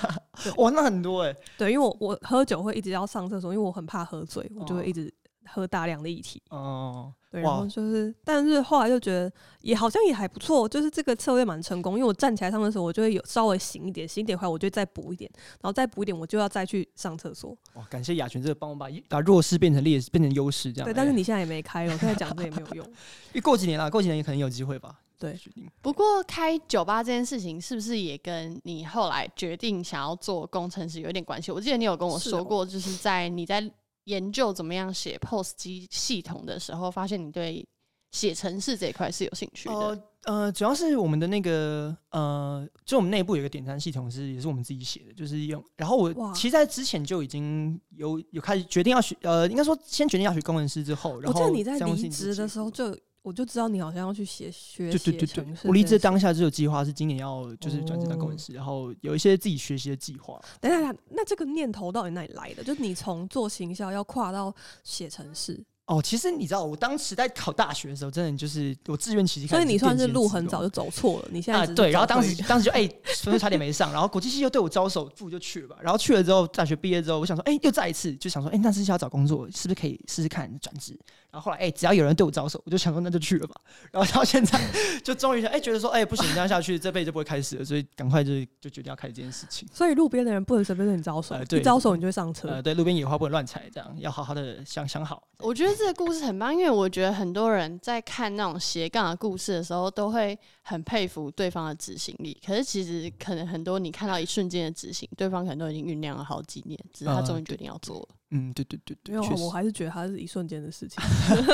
[0.58, 1.34] 哇，那很多哎。
[1.56, 5.12] 对，因为我我喝酒会一直要上厕所，因为我很怕喝醉，我就哦会一直
[5.46, 6.42] 喝大量的液体。
[6.50, 9.30] 哦，对，然后就是，但是后来就觉得
[9.60, 11.94] 也好像也还不错，就是这个策略蛮成功。
[11.94, 15.28] 因为我站起来上的时候，我就会有稍微醒一点，醒一点回来我就再补一点，
[15.60, 17.56] 然后再补一点，我就要再去上厕所。
[17.74, 20.86] 哇，感谢雅泉这个帮我把把弱势变成劣势，变成优势这样。
[20.86, 22.86] 对，但是哎你现在也没开了，我现在讲这也没有用。
[23.34, 25.00] 因为过几年了，过几年也可能有机会吧。
[25.16, 25.38] 对
[25.80, 31.50] 不过开酒吧这件事情，是不是也跟你后来决定想要做工程师有点关系？
[31.50, 33.60] 我记得你有跟我说过，就是在你在
[34.04, 37.66] 研究怎么样写 POS 机系统的时候，发现你对
[38.10, 39.74] 写程式这一块是有兴趣的。
[39.74, 45.62] 呃呃，主要是我们的那个呃，就我们内部有一个点餐系统是也是我们自己写的，就是用。
[45.76, 60.38] 然后我其实在之前就已经有有开始决定要学，呃，应该说先决定要学工程师之后，然后我记得你在离职的时候就我就知道你好像要去写学对对对对我离职这件事当下就有计划是今年要就是转职当工程哦师，然后有一些自己学习的计划。
[60.60, 62.62] 等一下，那这个念头到底哪里来的？
[62.62, 71.28] 就是你从做行销要跨到写程式，哦，其实你知道，我当时在考大学的时候，真的就是我志愿其实所以你算是路路很早就走错了。
[71.30, 72.88] 你现在啊，对，然后当时 当时就哎，
[73.22, 75.76] 分数差点没上，然后国际系又对我招手，不如就去了吧。
[75.82, 80.98] 然后去了之后，大学毕业之后，我想说，哎，又再一次就想说，哎，那是要找工作，是不是可以试试看转职？
[81.30, 83.54] 然后后来，哎，只要有人对我招手，我就想说那就去了吧。
[83.90, 84.58] 然后到现在，
[85.02, 89.68] 就终于想，哎，觉得说，哎，不行，这样下去这辈子就不会开始了，所以赶快就就决定要开始这件事情。
[89.72, 92.48] 所以路边的人不能随便对你招手，呃对一招手你就会上车。
[92.48, 95.22] 呃，对，路边野花不能乱踩，这样要好好的想想好。
[95.38, 102.40] 我觉得这个故事很棒，因为我觉得很多人在看那种斜杠的故事的时候，都会很佩服对方的执行力。
[102.46, 108.08] 可是其实可能很多你看到一瞬间的执行，对方可能都已经酝酿了好几年，只是他呃终于决定要做了。
[108.23, 111.02] 嗯，对对对对，没有，确实我还是觉得它是一瞬间的事情。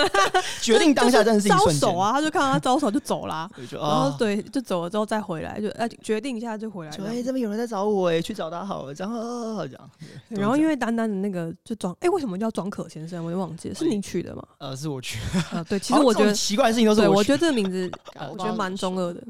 [0.62, 3.50] 决定当下真的是一招瞬间手，啊，他就看到他招手就走啦。
[3.70, 9.90] 然后啊，对，就走了之后再回来，就呃决定一下就回来哎，这边有人在找我，哎，去找他好了，这样啊这样。
[10.28, 13.24] 然后因为为丹丹的那个就装，哎，为什么叫庄可先生？
[13.24, 14.42] 我也忘记了，是你取的吗？
[14.58, 15.18] 呃，是我去，
[15.52, 17.90] 啊，对， 其实我觉得，奇怪的事情都是对，我去我觉得这个名字
[18.32, 19.22] 我觉得蛮中二的。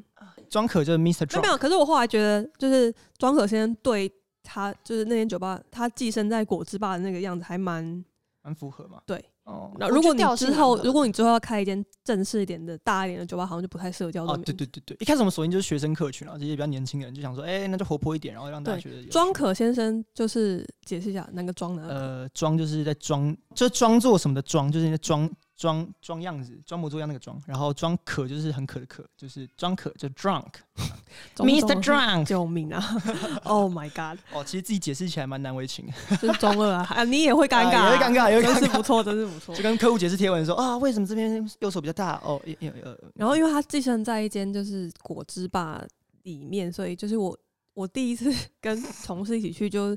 [0.48, 4.12] 庄可就是 Drunk，没有，可是我后来觉得，就是庄可先生对
[4.52, 8.04] 他就是那间酒吧，他寄生在果汁吧的那个样子还蛮
[8.42, 9.00] 蛮符合嘛。
[9.06, 9.24] 对。
[9.44, 14.36] 哦那如果你之后，如果你之后要开一间正式一点的、大一点的酒吧，好像就不太适合叫这哦。
[14.44, 21.84] 对对对对，一开始我们锁定就是学生客群啊，这些比较年轻人就想说，哎，那就活泼一点，然后让大家觉得有庄可先生就是解释一下那个庄呢？
[21.88, 25.28] 呃庄就是在装，就是装作什么的装，就是在装
[25.60, 31.82] 装装样子，装模作样那个装，然后装可就是很渴的渴，就是装可就 drunk，Mr.
[31.82, 32.82] Drunk 救命啊！
[33.44, 35.86] Oh my god，哦，其实自己解释起来蛮难为情
[36.18, 36.86] 是中二啊！
[36.88, 39.62] 啊，你也会尴尬、啊也会尴尬也会真是不错，真是不错就。
[39.62, 42.18] 跟客户解释贴文说啊，为什么这边右手比较大？
[42.24, 45.84] 哦，也也呃，然后因为他寄生在一间就是果汁吧
[46.22, 47.38] 里面，所以就是我
[47.74, 49.94] 我第一次跟同事一起去，就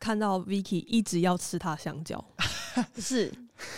[0.00, 2.22] 看到 Vicky 一直要吃他香蕉，
[2.96, 3.30] 是，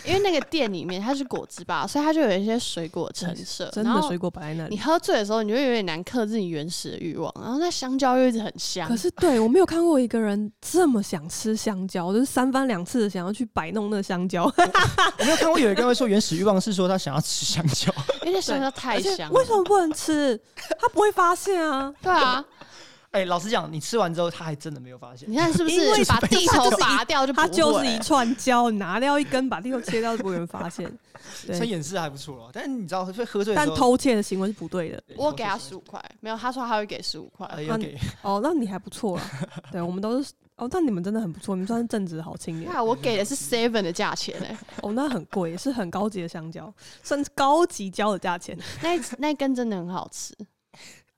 [0.03, 4.81] 因为那个店里面它是果汁吧，所以它就有一些水果陈设，然后真的水果摆在那里你。
[4.81, 8.87] 喝醉的时候，你就会有点难克制你原始的欲望，然后那香蕉又一直很香。
[8.87, 17.93] 可是对我没有看过一个人这么想吃香蕉，就是三番两次的想要去摆弄那个香蕉，我没有看过有一个人会说原始欲望是说他想要吃香蕉，
[18.25, 19.31] 因为香蕉太香了。
[19.31, 20.39] 为什么不能吃？
[20.79, 21.93] 他不会发现啊。
[22.01, 22.43] 对啊，
[23.11, 25.35] 哎，老实讲，你吃完之后他还真的没有发现你。
[25.35, 30.91] 看是不因为是把地头拔掉就不它就是一串 胶，你拿掉一根，把地头切掉，就不会有人发现。
[31.47, 35.03] 对，所以掩饰还不错哦，但是你知道所以喝醉但，偷窃的行为是不对的。
[35.15, 37.47] 我给他十五块，没有，他说他会给十五块。
[37.47, 39.23] 呃，有给哦，那你还不错了。
[39.71, 42.71] 对，我们都是哦，但你们真的很不错，你们算是正直好青年。
[42.71, 46.71] 那，我给的是 seven 的价钱哎、哦，那很贵，是很高级的香蕉，
[47.03, 48.57] 算是高级蕉的价钱。
[48.81, 50.35] 那一那一根真的很好吃。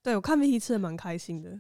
[0.02, 1.52] 对我看 Vicky 吃的蛮开心的，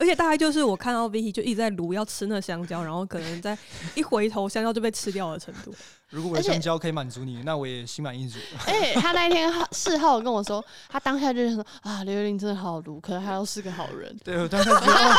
[0.00, 3.56] 而且大概就是我看到 Vicky 就一直在撸要吃那香蕉，然后可能在
[3.94, 5.72] 一回头香蕉就被吃掉的程度。
[6.08, 8.38] 如果我的香蕉可以满足你，那我也心满意足。
[8.66, 14.18] 而且他那一天事后跟我说，他当下就是说啊，刘玉玲真的好毒，可能他又是个好人。
[14.24, 15.14] 对，我当下觉得，哦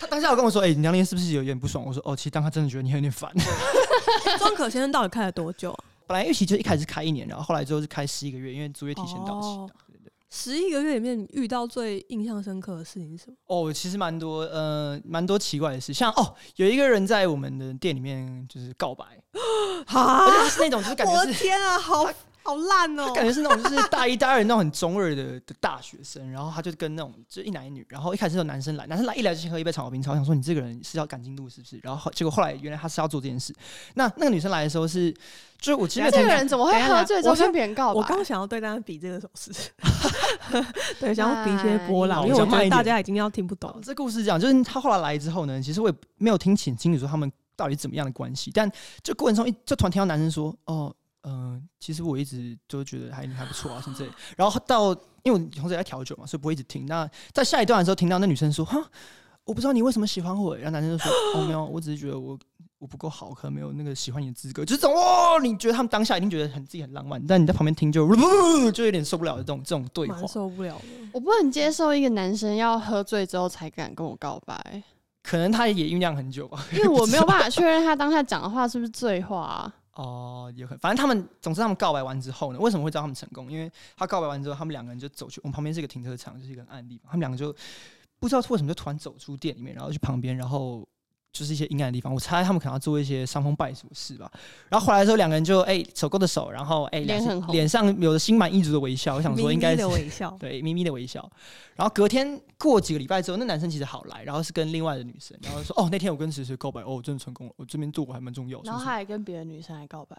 [0.00, 3.30] 他当下有跟我说：“哎、你那天是不是有点不爽？”我说：“哦，其实当他真的觉得你有点烦。
[4.38, 5.84] 庄可先生到底开了多久啊？
[6.08, 9.72] 本来预期就一开始开一年，然后后来之后是开十一个月，因为租约提前到期。
[10.32, 13.36] 十一个月里面遇到最印象深刻的事情是什么？
[13.46, 19.04] 哦，其实蛮多，呃，蛮多奇怪的事，像哦，有一个人在我们的店里面就是告白，
[19.86, 21.26] 啊而且他是那种就是感觉是。
[21.26, 22.08] 的天啊，好
[22.42, 31.78] 好烂哦、他感觉是那种就是大一、大二那种很中二的的大学生，然后他就跟那种就一男一女，然后一开始有男生来，男生来一来就先喝一杯长岛冰茶，我想说你这个人是要赶进度是不是？
[31.82, 33.54] 然后后结果后来原来他是要做这件事。
[33.94, 35.12] 那那个女生来的时候是，
[35.58, 38.00] 就是我其实这个人怎么会喝醉之后我先跟别人告白？
[38.00, 39.52] 我刚想要对大家比这个手势，
[40.98, 43.78] 对，想要比一些波浪，哎因为我觉得大家已经要听不懂哦。
[43.82, 48.70] 这故事这样，就是他后来来之后呢，其实我也没有听清清楚说他们到底怎么样的关系，但
[49.02, 54.10] 这过程中一就突然听到男生说，哦，嗯、其实我一直都觉得还还不错啊什么之类。
[54.36, 54.92] 然后到
[55.22, 56.86] 因为我同时也在调酒嘛，所以不会一直听。
[56.86, 58.78] 那在下一段的时候，听到那女生说，哈，
[59.44, 60.60] 我不知道你为什么喜欢我欸。
[60.60, 62.38] 然后男生就说，哦，没有，我只是觉得我。
[62.80, 65.38] 我不够好，可能没有那个喜欢你的资格，就是这种哦。
[65.42, 68.08] 你觉得他们当下一定觉得很自己很浪漫，但你在旁边听就
[68.72, 70.26] 就有点受不了的这种这种对话。
[70.26, 70.84] 受不了的。
[71.12, 74.82] 我不能接受一个男生要喝醉之后才敢跟我告白，
[75.22, 76.64] 可能他也酝酿很久吧。
[76.72, 79.74] 因为我没有办法 确认他当下讲的话是不是醉话、啊。
[79.94, 83.50] 哦，也可能，反正他们，总之他们告白完之后呢，为什么会知道他们成功？
[83.50, 87.54] 因为他告白完之后，他们两个人就走去我们旁边是一个停车场，就是一个案例嘛，他们两个就
[88.18, 90.86] 不知道为什么就突然走出店里面，然后去旁边，然后
[91.32, 94.30] 就是一些阴暗的地方，我猜他们可能要做一些伤风败俗的事吧。
[94.68, 101.20] 然后回来的时候，两个人就哎、手勾着手，然后哎、两脸很红脸上有着心满意足的微笑，我想说应该是微笑，对，咪咪的微笑。
[101.76, 110.16] 然后隔天过几个礼拜之后，那男生其实好来，然后是跟另外的女生，然后说：“哦，那天我跟谁谁告白，哦，我真的成功了，我这边做过还蛮重要。”然后他还跟别的女生来告白，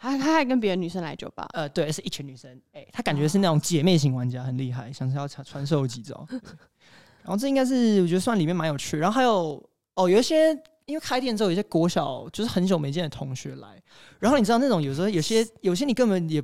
[0.00, 1.46] 他他还跟别的女生来酒吧。
[1.54, 6.26] 呃，对，是一群女生，哎、他感觉是那种姐妹型玩家，很厉害，想是要传传授几招。
[7.22, 8.96] 然后这应该是我觉得算里面蛮有趣。
[8.98, 9.62] 然后还有
[9.98, 10.50] 哦，有一些
[10.86, 13.80] 因为开店之后，有些国小就是很久没见的同学来，
[14.18, 16.40] 然后你知道那种有时候有些有些你根本也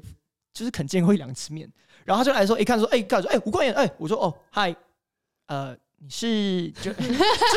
[0.53, 1.71] 就是肯见过一两次面，
[2.05, 4.75] 然后他就来说，一看说，哎、看说，哎、吴冠言，哎、我说哦，嗨，
[5.47, 5.77] 呃。
[6.07, 7.01] 你是就 就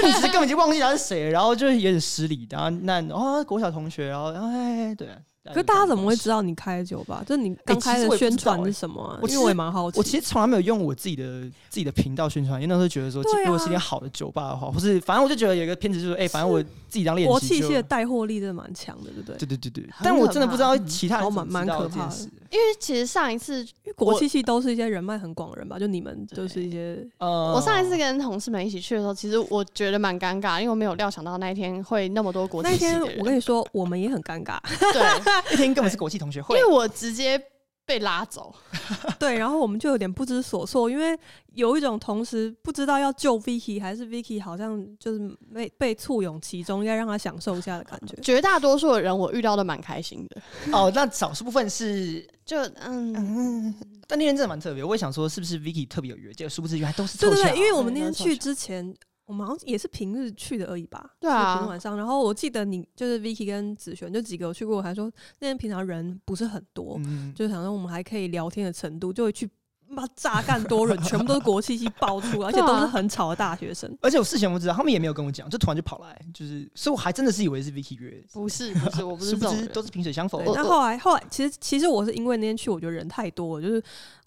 [0.08, 5.10] 你其实根本就忘记他是谁，然后就是有点失礼，然后那哦国小同学，然后然后哎对，
[5.48, 6.42] 可是大家怎么会知道？
[6.42, 7.24] 你开酒吧？
[7.26, 9.20] 就是你刚开的实我也不知道宣传欸是什么啊？
[9.22, 9.98] 我其实因为我也蛮好奇。
[9.98, 19.38] 我其实从来没有用我自己的自己的频道宣传，因为那时候觉得说，啊如果是一间好的酒吧的话，或是反正我就觉得有一个偏执，就是哎、反正我自己当练习就国器械的带货力真的蛮强的，对不对？
[19.38, 22.16] 对对对对，但我真的不知道嗯其他人好蛮蛮可怕的。
[22.50, 34.58] 因为其实上一次因为国器系都是一些人脉很广的人吧，就你们就是一些呃我上一次跟同事们一起去的时候，其实我觉得蛮尴尬，因为我没有料想到那一天会那么多国际那一天系的人我跟你说，我们也很尴尬。
[34.94, 35.02] 对，
[35.52, 37.42] 那天根本是国际同学会因为，我直接
[37.86, 38.54] 被拉走，
[39.18, 41.18] 对，然后我们就有点不知所措，因为
[41.54, 48.14] 有一种同时不知道要救 Vicky 还是 Vicky 好像就是被被簇拥其中，应该让他享受一下的感觉。
[48.22, 50.42] 绝大多数的人我遇到的蛮开心的，
[50.74, 53.76] 哦，那少数部分是，就嗯，嗯，
[54.06, 54.84] 但那天真的蛮特别。
[54.84, 58.94] 我也想说，是不是 Vicky 特别有约，结果殊不知原来都是凑巧对对对，因为我们那天去之前，
[59.28, 61.12] 我们好像也是平日去的而已吧。
[61.20, 61.96] 对啊是平日晚上。
[61.96, 69.48] 然后我记得你就是 Vicky 跟子璇就几个有去过，还说那天平常人不是很多，嗯，就想说我们还可以聊天的程度，就会去
[69.90, 73.98] 妈炸干多人，全部都是国气系 爆出来，而且都是很吵的大学生。
[74.02, 80.54] 而且我事前不知道，他们也没有跟我讲，就突然就跑来，就是，所以我还真的是以为是 Vicky 约，不是不是，我不是 不这种人知都是萍水相逢对，。
[80.56, 83.82] 那后来后来其实其实我是因为那天去，我觉得人太多了，就是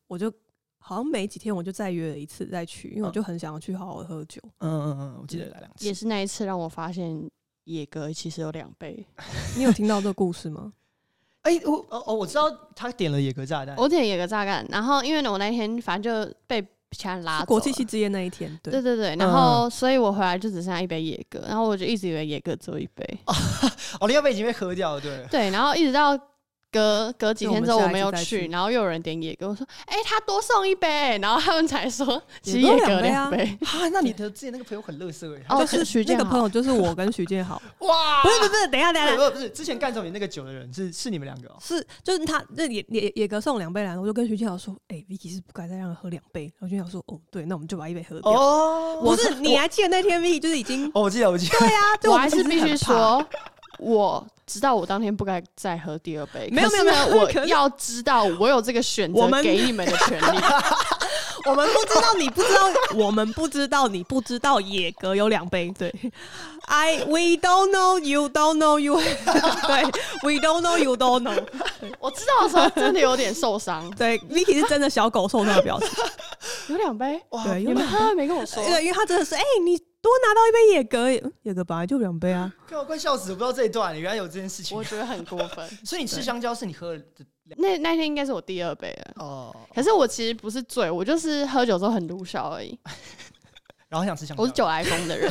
[0.07, 0.33] 我就
[0.91, 4.41] 好像没几天我就再约了一次再去，因为我就很想要去好好喝酒。
[4.59, 5.95] 嗯嗯嗯，我记得来两次也。
[5.95, 7.31] 是那一次让我发现
[7.63, 9.07] 野哥其实有两倍。
[9.57, 10.73] 你有听到这个故事吗？
[11.43, 13.77] 哎、我哦哦，我知道他点了野格炸弹。
[13.77, 16.61] 我点野格炸弹，然后因为呢，我那天反正就被
[16.91, 23.19] 其他人拉国际系之夜那一天，对对对对，然后所以我回来就只剩下一杯野格，然后我就一直以为野格只有一杯，
[24.01, 25.25] 哦，另外一杯已经被喝掉了，对。
[25.31, 26.19] 对，然后一直到
[26.73, 33.67] 隔隔几天之后我没有去，然后又有人点野哥，我说哎、他多送一杯，然后他们才说 其实野哥野哥两杯啊。
[33.81, 37.61] 啊，那你的之前那个朋友很乐色哎，哦就是徐建个朋友， 就是我跟徐建豪。
[37.81, 41.57] 哇，不是不是不是，等一下等一下，不是不是，之前干走你那个酒的人是是你们两个哦。
[41.61, 46.45] 是就是他这野野野哥送两杯来，我就跟徐建豪说，哎、v i c k y 是不该再让人喝两杯。
[46.59, 48.31] 然后徐建豪说，哦对，那我们就把一杯喝掉。
[48.33, 53.25] 哦不是，你还记得那天 Vicky 就是已经哦，我记得我记得，对啊，就我还是必须说，
[53.81, 56.49] 我知道我当天不该再喝第二杯。
[56.53, 60.39] 没有没有没有我要知道我有这个选择我们给你们的权利。
[61.47, 62.61] 我们不知道你不知道，
[62.97, 65.91] 我们不知道你不知道野格有两杯，对
[66.67, 69.83] ，I we don't know you don't know you， 对
[70.23, 71.43] ，we don't know you don't know，
[71.99, 75.89] 我知道的时候真的有点受伤，对，Vicky 是真的小狗受伤的表情，
[76.69, 78.63] 有两杯，哇对，有两你们喝没跟我说？
[78.63, 81.11] 对，因为他真的是，哎、你多拿到一杯野格，
[81.43, 84.83] 野格本来就两杯啊， 给我快笑死，我不知道这一段原来有这件事情我。
[84.83, 85.69] 觉得很过分。
[85.85, 87.25] 所以你吃香蕉是你喝了的
[87.57, 92.79] 那那天应该是我第二杯了，哦，可是我其实不是醉，我就是喝酒之后很鲁小而已。
[93.89, 94.43] 然后想吃香蕉。
[94.43, 95.31] 我是酒来疯的人。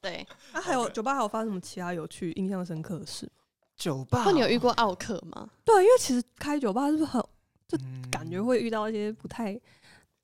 [0.00, 3.28] 对，那、还有酒吧还有发生什么其他有趣、印象深刻的事？
[3.76, 5.48] 酒吧，那你有遇过奥克吗？
[5.62, 7.22] 对，因为其实开酒吧是不是很
[7.68, 9.60] 就嗯感觉会遇到一些不太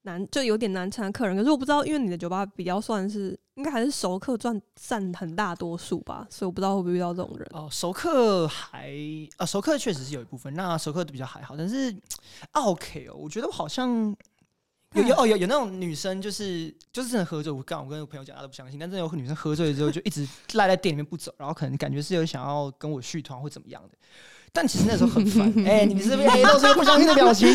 [0.06, 1.36] 难，就有点难缠的客人。
[1.36, 7.46] 可是我不知道，因为你的酒吧比较算是应该还是熟客占占很大多数吧，所以我不知道会不会遇到这种人。
[7.52, 8.90] 哦，熟客还
[9.36, 11.94] 啊，熟客确实是有一部分，那熟客比较还好，但是
[12.52, 14.16] OK 哦，我觉得我好像
[14.94, 23.98] 有有哦有有那种女生就是就是真的喝醉，我刚我跟朋友讲，他都不相信，但真的有女生喝醉了之后就一直赖在店里面不走，然后可能感觉是有想要跟我续团或怎么样的。
[24.56, 27.46] 但其实那时候很烦， 哎、你是不是哎露出一个不相信的表情？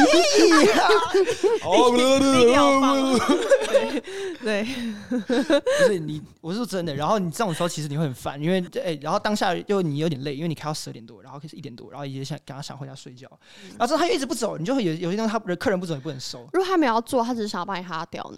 [4.44, 4.64] 对，
[5.10, 5.34] 不
[5.92, 6.94] 是你，我是说真的。
[6.94, 13.28] 然后你这种时候其实你会很烦，因为哎、然后当下又你有点累，因为你开到十二点多，然后开始一点多，然后也想赶快想回家睡觉，
[13.72, 16.48] 然后之后他又一直不走，你就会有有些东西他客人不走你不能收。
[16.54, 18.38] 如果他没有要做，他只是想要把你哈掉呢？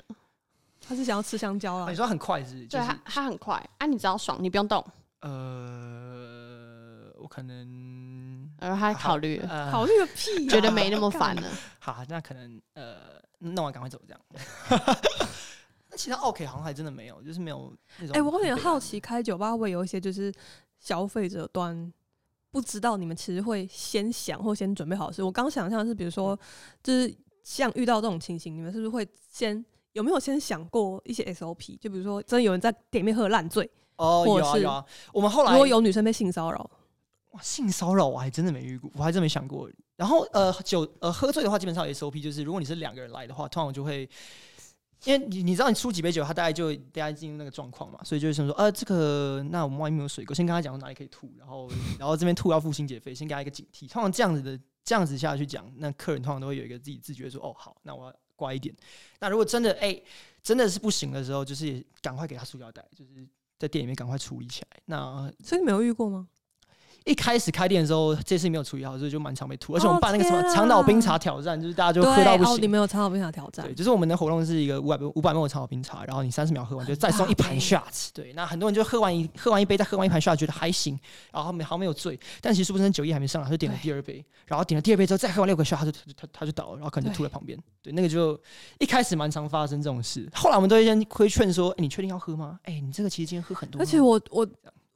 [0.88, 1.95] 他是想要吃香蕉啦啊你。
[1.97, 2.68] 说很快是不是？
[2.68, 4.86] 就是对他，他很快啊，你只要爽，你不用动。
[5.22, 5.30] 呃，
[7.18, 7.66] 我可能
[8.64, 11.43] 然后他考虑了，呃考虑个屁、啊，觉得没那么烦了。
[11.80, 12.95] 好，那可能呃
[13.39, 14.22] 弄完赶快走这样。
[15.89, 18.16] 那其他 OK 好像还真的没有，就是没有那种。
[18.16, 20.34] 哎、我有点好奇，开酒吧会有一些就是
[20.80, 21.91] 消费者端
[22.51, 25.22] 不知道你们其实会先想或先准备好的事？
[25.22, 26.39] 我刚想象的是，比如说，
[26.82, 31.78] 就是像遇到这种情形，你们是不是会先有没有先想过一些 SOP？
[31.80, 36.70] 就比如说，真的有人在店里面喝得烂醉，哦，或者是有啊有啊，我们后来如果有女生被性骚扰，
[37.34, 39.70] 哇，性骚扰我还真的没遇过，我还真没想过。
[39.96, 44.10] 然后呃，酒呃喝醉的话，基本上 SOP 就是，如果你是两个人来的话，通常就会，
[45.06, 51.70] 因为你你知道你出几杯酒，他大概就大概进入那个状况嘛，所以就会想说，呃，这个那我们外面有水沟，先跟他讲哪里可以吐，然后
[52.00, 53.88] 然后这边吐要付清洁费，先给他一个警惕。
[53.88, 58.76] 通常这样子的这样子下去讲，那客人通常都会有一个自己自觉说，哦好，那我要乖一点。
[59.20, 60.00] 那如果真的哎、
[60.42, 63.28] 真的是不行的时候，就是也赶快给他塑料袋，就是
[63.58, 64.82] 在店里面赶快处理起来。
[64.86, 66.28] 那所以没有遇过吗？
[67.06, 69.76] 一开始开店的时候，这次没有处理好，所以就蛮常被吐。
[69.76, 72.62] 而且我们哦办那个什么长岛冰茶挑战，就是大家就喝到不行。
[72.62, 78.10] 你们有长岛冰茶挑战对，，就是我们的活动是一个五百五百毫长岛冰茶，然后你三十秒喝完 就再送一盘很大杯 shots。
[78.14, 80.97] 对，那很多人就喝完一喝完一杯，再喝完一盘 shot，觉得还行，
[81.32, 87.60] 然后没好像没有醉，但其实殊不是酒意还没上来，他就点了第二杯，然后点了第二杯之后再喝完六个 shot，他就他就他他就倒了，然后可能就吐在 旁边。
[87.82, 88.39] 对，那个就
[88.80, 92.60] 一开始蛮常发生这种事，后来我们都会先规劝说，哎，你确定要喝吗？
[92.64, 93.82] 哎，你这个其实今天喝很多。
[93.82, 94.47] 而且我我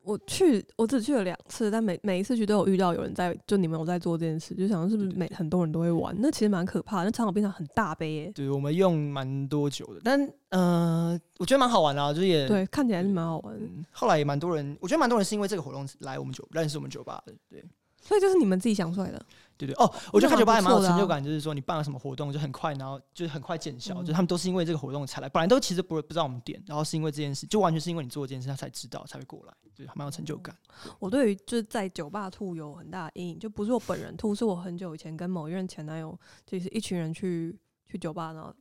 [0.08, 6.16] 我去，我只去了两次，但每每一次去都有遇到有人在，就你们有在做这件事，就想说是不是每很多人都会玩？
[6.20, 7.06] 那其实蛮可怕的。
[7.06, 10.18] 那长岛冰茶很大杯耶，对，我们用蛮多久的，但
[10.50, 13.54] 呃，我觉得蛮好玩的、啊，就是也对，看起来是蛮好玩。
[13.60, 17.62] 嗯，后来也蛮多人，我觉得蛮多人是因为这个活动来我们酒认识我们酒吧的，对
[18.02, 19.26] 所以就是你们自己想出来的，
[19.58, 19.74] 对对。
[19.76, 30.56] 哦，我觉得开酒吧也蛮有成就感，就是说你办了什么活动就很快，然后就是很快见效，嗯就是他们都是因为这个活动才来，本来都其实不不知道我们店，然后是因为这件事，就完全是因为你做这件事，他才知道才会过来，对，还蛮有成就感。
[31.00, 38.54] 我对于就是在酒吧吐有很大的阴影，就不是我本人吐，是我很久以前跟某一任前男友，就是一群人去去酒吧，然后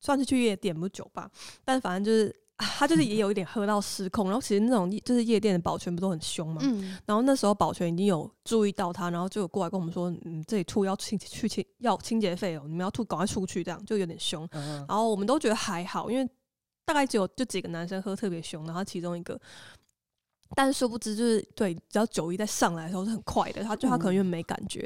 [0.00, 1.30] 算是去夜店，不是酒吧，
[1.64, 2.34] 但反正就是。
[2.60, 14.46] 啊他就是也有一点喝到失控，然后其实那种夜就是夜店的保全不都很凶嘛，嗯，然后那时候保全已经有注意到他，然后就有过来跟我们说，嗯，这里吐要清去清要清洁费哦，你们要吐赶快出去，这样就有点凶。
[14.52, 16.28] 嗯，然后我们都觉得还好，因为
[16.84, 19.40] 大概只有就几个男生喝特别凶，然后其中一个，
[20.54, 24.80] 但是殊不知就是对，只要酒意再上来的时候是很快的，他就他可能因为没感觉，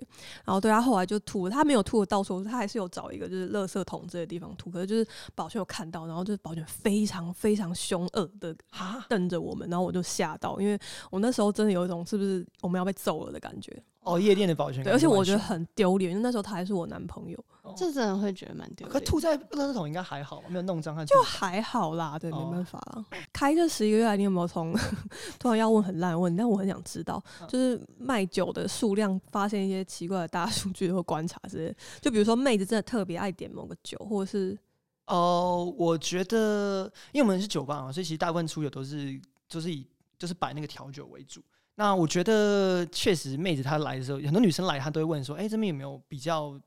[0.44, 10.78] 然后对他后来就吐了，他没有吐的到处，他还是有找一个就是垃圾桶这个地方吐，可是就是保全有看到，然后就是保全非常非常凶恶的哈，瞪着我们，然后我就吓到，因为
[11.10, 13.82] 我那时候真的有一种是不是我们要被揍了的感觉。
[14.04, 18.92] 哦，夜店的保全对，而且我觉得很丢脸，因为那时候他还是我男朋友，哦这真的会觉得蛮丢脸。
[18.92, 23.04] 可吐在垃圾桶应该还好吧，没有弄脏和就还好啦，对，没哦办法啦。
[23.32, 24.74] 开这十一个月来，你有没有从
[25.40, 26.36] 突然要问很烂问题？
[26.36, 34.58] 但我很想知道，嗯就是卖酒的数量发现一些奇怪的大数据或观察之类的，就比如说妹子真的特别爱点某个酒，或者是
[35.06, 39.86] 哦，我觉得，因为我们是酒吧嘛，所以其实大部分出酒都是就是以
[40.18, 41.42] 就是摆那个调酒为主。
[41.76, 46.58] 那我觉得确实，妹子她来的时候，很多女生来，她都会问说：“哎、这边有没有比较？”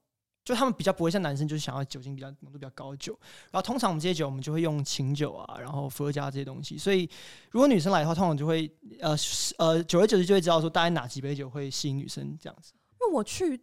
[0.44, 3.12] 就他们比较不会像男生，就是想要酒精比较浓度比较高的酒。
[3.52, 6.78] 然后通常我们这些酒，我们就会用琴酒啊，然后伏特加这些东西。
[6.78, 7.02] 所以
[7.52, 9.14] 如果女生来的话，通常就会呃
[9.58, 12.72] 呃，久而久之就会知道说大概哪几杯酒会吸引女生这样子。
[12.94, 13.62] 因为我去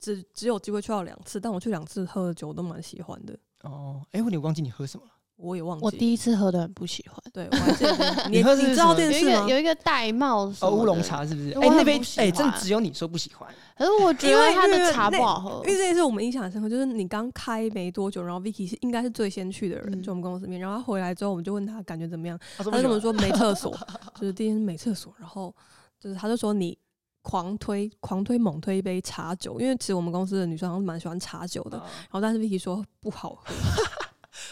[0.00, 5.12] 只只有机会去到两次，但我去两次喝的酒我都蛮喜欢的，哦，哎、我你忘记你喝什么了？
[5.40, 5.84] 我也忘记。
[5.84, 9.54] 我第一次喝的很不喜欢，对我还记得你 你喝的是你知道这件事吗有一个？
[9.54, 11.52] 有一个玳瑁什哦，么乌龙，茶是不是？
[11.56, 13.48] 我哎、那很杯哎、不喜欢真只有你说不喜欢。
[13.76, 15.70] 可是我觉因为得它因为的茶那不好喝因。
[15.70, 23.74] 为这件事我们印象很深刻，就是你刚开没多久，然后 Vicky 是应该是最先去的人，嗯就我们公司里面，然后他回来之后，我们就问他感觉怎么样，他说他就跟我们说说没厕 所，
[24.20, 25.54] 就是第一天没厕所，然后
[25.98, 26.76] 就是他就说你
[27.22, 33.54] 狂推狂推猛推一杯茶酒，因为其实我们公司的女生好像蛮喜欢茶酒的，然后但是 Vicky 说不好喝，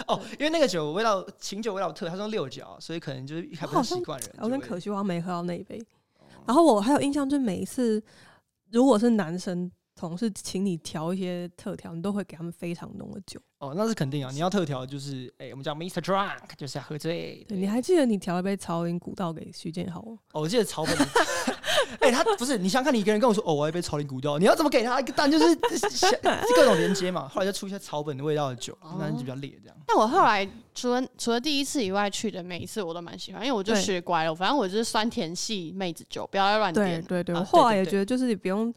[0.07, 4.31] 哦，因为那个酒味道，琴酒味道特，它是用六角，所以可能就是还不习惯人。
[4.33, 5.79] 就会有点可惜我没喝到那一杯。
[5.79, 5.85] 哦
[6.47, 8.03] 然后我还有印象，就每一次
[8.71, 13.41] 如果是男生同事请你调一些特调，你都会给他们非常浓的酒。
[13.59, 14.31] 哦，那是肯定啊！
[14.33, 16.01] 你要特调就是，哎、我们叫 Mr.
[16.01, 17.45] Drunk，就是要喝醉。
[17.49, 20.17] 对，你还记得你调了一杯曹林古道给徐建豪吗？
[20.33, 20.97] 哦，我记得草本，
[21.99, 25.03] 哎、他不是你想想看，你一个人跟我说，哦，我要一杯草林古道，你要怎么给他？
[25.03, 25.49] 当然就是
[25.81, 26.07] 是
[26.55, 27.27] 各种连接嘛。
[27.35, 29.77] 后来就出一些草本的味道的酒，那就比较烈这样。
[29.89, 37.03] 但我后来除了除了第一次以外去的每一次我都蛮喜欢，因为我就对学乖了，反正我就是酸甜系妹子酒，不要再乱点。
[37.03, 38.73] 对对对，啊我后来也觉得，就是你不用，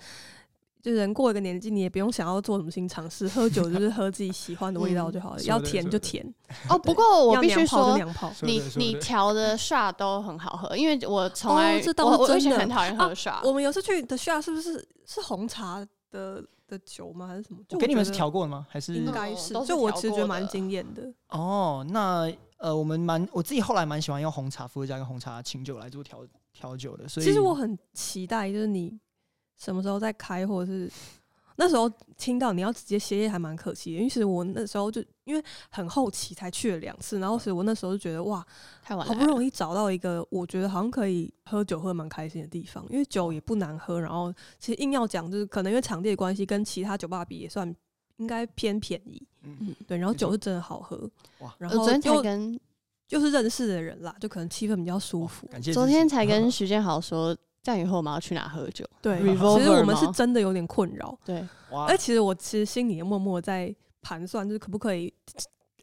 [0.82, 6.26] 就人过一个年纪，你也不用想要做什么新尝试，喝酒就是喝自己喜欢的味道就好了，嗯要甜就甜，
[6.70, 7.98] 哦， 不过我必须说。
[8.42, 17.28] 你你调的 shot 都很好喝，因为我从来、哦这倒是我我以前很讨厌啊喝 shot，、我们有次去的 shot 是不是是红茶的的酒吗？
[17.28, 17.60] 还是什么？
[17.68, 18.66] 就我给你们是调过的吗？
[18.70, 21.04] 还是应该是，就我其实觉得蛮惊艳的。
[21.30, 26.20] 哦，那呃，我们蛮我自己后来蛮喜欢用红茶伏特加跟红茶清酒来做调
[26.54, 28.98] 调酒的，所以其实我很期待，就是你
[29.62, 30.90] 什么时候再开，或者是
[31.58, 31.88] 那时候
[32.18, 33.98] 听到你要直接歇业，还蛮可惜的。
[33.98, 38.44] 因为其实我那时候就因为很后期才去了两次，然后所以我那时候就觉得哇，
[38.82, 47.72] 太晚好不容易易找到一个我觉得好像可以喝酒喝蛮开心的地方，因为酒也不难喝，然后其实硬要讲就是可能因为场地的关系，跟其他酒吧比也算
[48.18, 50.98] 应该偏便宜，嗯对，然后酒是真的好喝，
[51.40, 52.60] 哇然后我昨天才又跟
[53.08, 55.46] 就是认识的人啦，就可能气氛比较舒服。
[55.48, 58.86] 感谢昨天才 跟徐建豪说，这样以后我们要去哪喝酒？
[59.02, 65.14] 对，其实我们是真的有点困扰，对，哇而其实我其实心里默默在盘算，就是可不可以，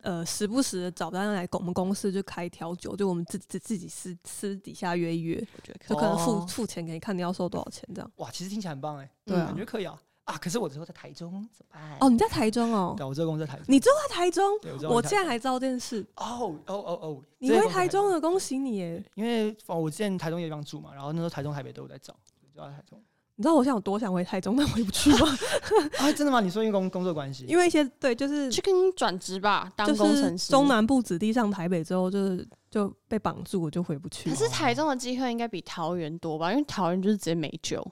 [0.02, 5.94] 呃，时不时的找单来我们公司就开调酒，就我们自自自己私私底下约一约，我觉得可。
[5.94, 8.10] 就可能付、哦付钱给你看你要收多少钱这样。
[8.16, 9.96] 哇，其实听起来很棒哎，对啊感觉可以啊
[10.28, 10.36] 啊！
[10.38, 11.96] 可是我之后在台中怎么办？
[12.00, 12.94] 哦，你在台中哦？
[12.96, 13.64] 对，我这个公司在台中。
[13.66, 14.44] 你住在台中？
[14.60, 16.06] 对，我知道我你在现在才知道这件事。
[16.16, 19.02] 哦哦哦哦，你回台中了，恭喜你耶！
[19.14, 22.14] 因为哦我之前台中有地方住嘛，然后那时候台中、台北都有在找，
[22.54, 23.02] 就在台中。
[23.36, 25.28] 你知道我现在有多想回台中，但回不去吗？
[25.98, 26.40] 啊，真的吗？
[26.40, 27.46] 你说因为工工作关系？
[27.46, 30.50] 因为一些对，就是去跟你转职吧，当就是工程师。
[30.50, 34.36] 中南部子弟上台北之后，就是就被绑住，我就回不去可。
[34.36, 36.52] 是台中的机会应该比桃园多吧？
[36.52, 37.82] 因为桃园就是直接没酒。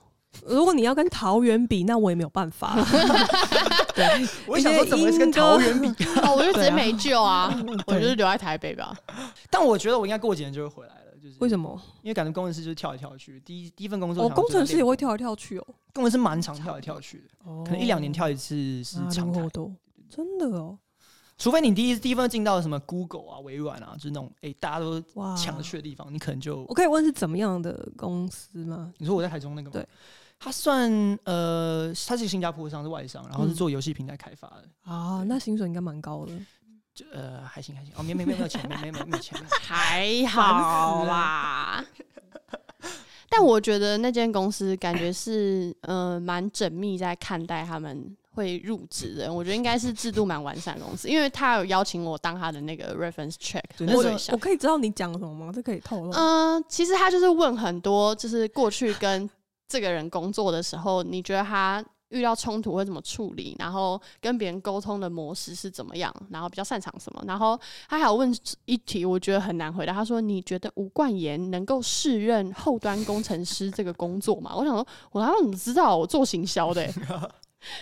[0.45, 2.75] 如果你要跟桃园比，那我也没有办法。
[3.95, 5.87] 对，我想说怎么跟桃园比？
[6.21, 7.51] 哦，我就直接没救啊！
[7.87, 8.95] 我就是留在台北吧。
[9.49, 11.79] 但我觉得我应该过几年就会回来了，就是为什么？
[12.03, 19.41] 因为感觉工程师就是跳来跳去，第一第一份工作哦，想说工程师也会跳来跳去哦，工程师蛮常跳来跳去的，可能一两年跳一次是啊常态
[20.09, 20.77] 真的哦，
[21.37, 25.01] 除非你第一第一份进到什么 Google 啊、微软啊，就是那种哎、大家都，
[25.35, 28.93] 抢着去的地方，你可能就我可以问是怎么样的公司吗？
[28.99, 29.73] 你说我在台中那个吗？
[29.73, 29.87] 对，
[30.39, 30.91] 它算
[31.23, 36.31] 呃，他是一个新加坡商，是外商，然后是嗯做游戏平台开发的，啊，那薪水应该蛮高的。
[36.93, 41.85] 就呃还行还行，哦没没没没有钱，没没没没有钱，没有钱 还好啦。
[43.29, 54.39] 但我觉得那间公司感觉是呃蛮缜密在看待他们会入职的人，我觉得应该是制度蛮完善的公司，因为他有邀请我当他的那个 reference check 对那时候的对象我。
[54.39, 55.51] 可以知道你讲什么吗？
[55.53, 56.11] 这可以透露。
[56.13, 59.29] 嗯、其实他就是问很多，就是过去跟
[59.67, 67.21] 这个人工作的时候，你觉得他遇到冲突会怎么处理，然后跟别人沟通的模式是怎么样，然后比较擅长什么。
[67.27, 67.59] 然后
[67.89, 68.33] 他还有问
[68.65, 69.93] 一题，我觉得很难回答。
[69.93, 75.97] 他说：“你觉得吴冠言能够胜任后端工程师这个工作吗？” 我想说，我他怎么知道？
[75.97, 76.93] 我做行销的欸、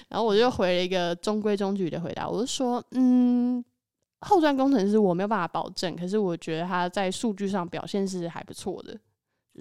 [0.10, 3.64] 然后我就回了一个中规中矩的回答，我就说：“嗯。”
[4.22, 8.98] 后端工程师我没有办法保证，可是我觉得他在数据上表现是还不错的，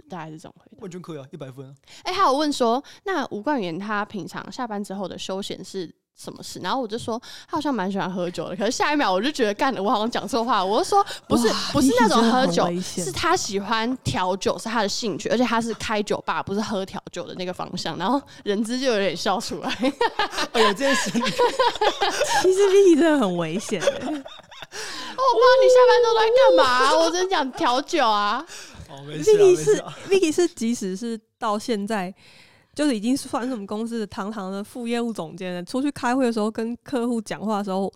[0.09, 0.82] 大概是这种回答。
[0.82, 1.74] 完全可以啊，一百分啊。
[2.03, 6.61] 哎、还有问说，那吴冠元他平常下班之后的休闲是什么事？
[6.61, 17.99] 然后我就说他好像蛮喜欢喝酒的，可是下一秒我就觉得干了，我好像讲错话，我就说不是不是那种喝酒是他喜欢调酒，是他的兴趣，而且他是开酒吧，不是喝调酒的那个方向。
[17.99, 19.68] 然后人资就有点笑出来，
[20.53, 28.45] 哎呀，这件事，其实 Vicky 真的很危险欸， 我不知道你下班都在干嘛，我只是讲调酒啊。
[28.95, 29.99] 哦，没事啊，Vicky 是啊。
[30.09, 32.14] Vicky 是，即使是到现在，
[32.74, 35.62] 就是已经算是我们公司的堂堂的副业务总监了。
[35.64, 37.92] 出去开会的时候，跟客户讲话的时候，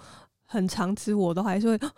[0.46, 1.88] 很长期我都还是会，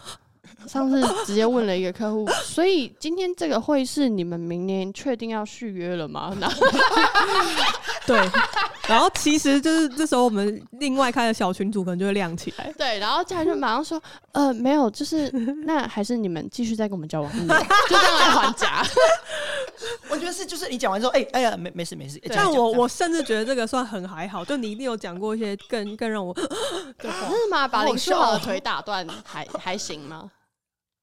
[0.66, 6.36] 上次直接问了一个客户，所以今天这个会是你们明年确定要续约了吗？
[6.40, 6.66] 然后
[8.06, 8.20] 对。
[8.88, 12.72] 然后其实就是这时候我们另外开的小群组可能就会亮起来。
[12.76, 15.30] 对，然后家人就马上说，呃，没有，就是
[15.64, 18.84] 那还是你们继续再跟我们交往就这样来还价。
[20.10, 22.18] 我觉得是，就是你讲完之后，哎、哎呀，没没事没事。
[22.24, 26.48] 哎但我我甚至觉得这个算很还好，就你一定有讲过一些更更让我的 话，
[27.00, 27.68] 真的吗？
[27.68, 30.28] 把好林书笑哦豪的腿打断还还行吗？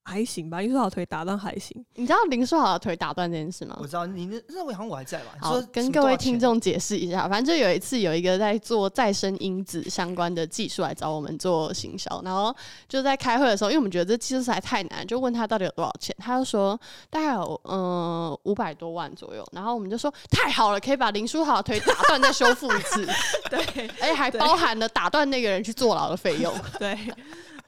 [0.10, 1.86] 还行吧，因为好腿打，断还行。
[1.96, 3.86] 你知道林书豪的腿打断这件事吗我？
[3.86, 5.36] 知道你那那位好像我还在吧？
[5.42, 12.56] 好说，跟各位听众解释一下，反正就有一次有一个在做再生因子相关的技术来找我们做行销，然后
[12.88, 16.80] 就在开会的时候，因为我们觉得这技术实在太难，就问他到底有多少钱，他就说
[17.10, 23.06] 大概有嗯五百多万左右，然后我们就说太好了，可以把林书豪的腿打断 再修复一次，
[23.50, 26.54] 对而且还包含了打断那个人去坐牢的费用。
[26.80, 26.98] 对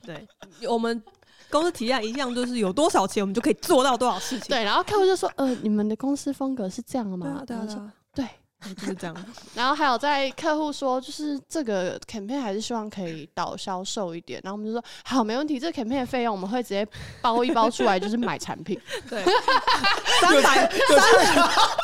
[0.06, 0.26] 对，
[0.70, 1.04] 我们
[1.50, 4.48] 公司提案一项就是有多少钱，我们就可以做到多少事情。
[4.50, 7.64] 对，然后客户就说呃你们的公司风格是这样的吗对啊？
[7.66, 8.26] 对啊对。
[8.78, 9.16] 就是这样。
[9.56, 16.86] 然后还有在客户说，就是这个 campaign 还是希望可以导销售一点，然后我们就说好，没问题，这个 campaign 的费用我们会直接
[17.22, 18.78] 包一包出来，就是买产品。
[19.10, 19.24] 对，
[20.20, 21.00] 三百三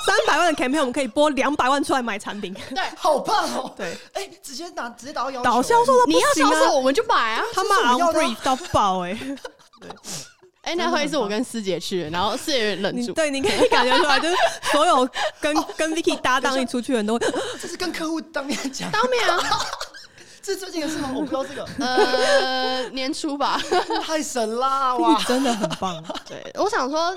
[0.06, 2.54] 三百万的 campaign，我们可以拨两百万出来买产品。
[2.54, 3.74] 对好棒哦！
[3.78, 7.44] 对，哎、直接拿直接达到要，导销售都你要销售我们就买啊。
[7.54, 9.18] 他妈 on 的啊 brief 到爆哎、
[10.62, 13.00] 哎、那会是我跟师姐去，然后师姐忍住。
[13.00, 14.36] 你对，你可以感觉出来，就是
[14.72, 15.08] 所有
[15.40, 17.28] 跟跟 Vicky 搭档一出去的人都会，
[17.62, 19.38] 这是跟客户当面讲，当面啊，
[20.42, 21.12] 这是最近的事吗？
[21.14, 23.62] 我不知道这个， 呃，年初吧。
[24.04, 24.96] 太神啦！
[24.96, 26.04] 哇真的很棒。
[26.28, 27.16] 对，我想说，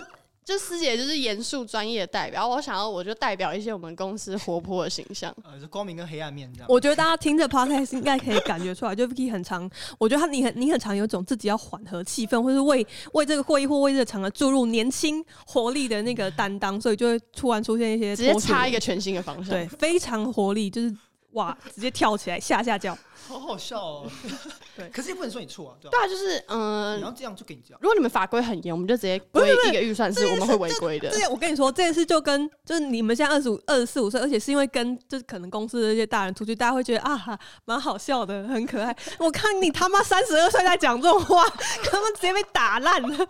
[0.49, 5.31] 就师姐就是严肃专业的代表，我想要我就代表一些我们公司活泼的形象。
[5.45, 6.67] 呃，是光明跟黑暗面这样。
[6.71, 19.51] 我觉得大家听着 podcast 应该可以感觉出来，就 Vicky 很常，我觉得他你很你很常有种自己要缓和气氛，或是为为这个会议或为这个场合注入年轻活力的那个担当，所以就会突然出现一些直接插一个全新的方向。
[19.51, 20.97] 对，非常活力，就是
[21.39, 22.97] 哇，直接跳起来吓吓叫。
[23.28, 24.11] 好好笑哦。
[24.74, 27.78] 对可是也不能说你错啊，对吧、对啊，就是嗯、你要这样就给你这样。
[27.82, 31.18] 如果你们法规很严，我们就直接规一个预算是我们会违规的这。
[31.18, 38.97] 件我跟你说，这件事就跟就是你们现在二十五、二十四五岁，而且是因为跟就是可能公司的这些大人出去，大家会觉得啊，哈蛮好笑的，很可爱。
[39.18, 41.45] 我看你他妈三十二岁在讲这种话，
[41.91, 43.26] 他们直接被打烂了，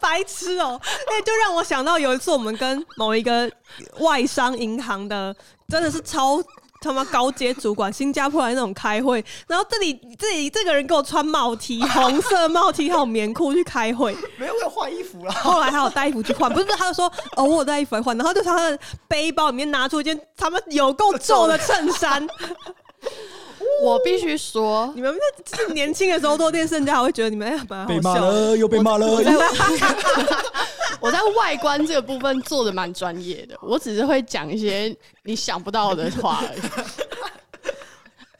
[0.00, 3.48] 白痴哦、那就让我想到有一次我们跟某一个
[4.00, 5.36] 外商银行的，
[5.68, 6.42] 真的是超。
[6.80, 15.32] 他妈高阶主管，新加坡来那种开会，然后这里这里这个人给我穿帽 T，红色帽 T 还有棉裤去开会， 没有，我有换衣服了。
[15.32, 22.26] 后来还有带衣服去换，不是不是，他就说哦，我有带衣服来换，然后就从他的背包里面拿出一件他们有够皱的衬衫。
[23.82, 25.14] 我必须说，你们
[25.56, 28.56] 是年轻的时候做电视，人家还会觉得你们哎蛮好笑的。
[28.56, 29.32] 又被骂了我在
[31.00, 36.60] 我在外观这个部分做的蛮专业的，我只是会讲一些你想不到的话而已。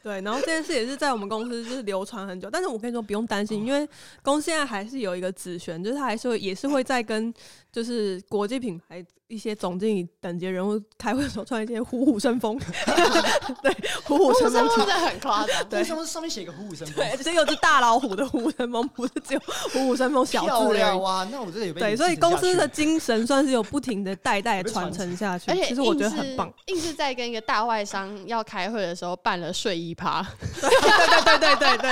[0.03, 3.87] 对，然后这件事也是在我们公司就是流传很久，但是我跟你说不用担心，因为
[4.23, 7.31] 公司现在还是有一个子璇，就是他还是会也是会在跟
[7.71, 12.59] 就是国际品牌一些总经理等级人物开会的时候穿一些虎虎生风，
[13.63, 15.69] 对，虎虎生风这真的很夸张。
[15.69, 19.39] 对，上面上面写个虎虎生风，对，只有只大老虎的虎虎生风，不是只有
[19.71, 21.01] 虎虎生风小漂字而已亮。
[21.01, 21.25] 哇！
[21.31, 30.21] 那我这里有被对，你所以公司的精神算是有不停的代代 传承下去而，且其实我觉得很棒。，硬是在跟一个大外商要开会的时候办了睡衣趴，
[30.59, 31.91] 对对对对对对，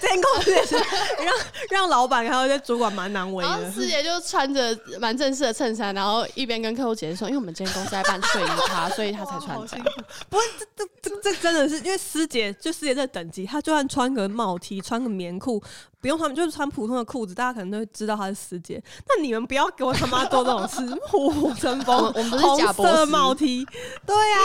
[0.00, 1.34] 这间公司也是让
[1.70, 3.72] 让老板还有一些主管蛮难为然后的。
[3.72, 9.86] 师姐就穿着蛮正式的衬衫，然后一边跟客户解释说，因为我们今天公司在办睡衣趴，所以她才穿这样。
[10.28, 15.62] 不过这这这这这真的是因为师姐就师姐这等级，她就算穿个帽 T，穿个棉裤，
[16.00, 18.82] 不用穿，就是穿普通的裤子，大家可能都会知道她是师姐。
[19.08, 23.66] 那你们不要给我他妈做这种事，虎虎生我风， 我们不是红贾博士色帽 T，
[24.06, 24.38] 对呀、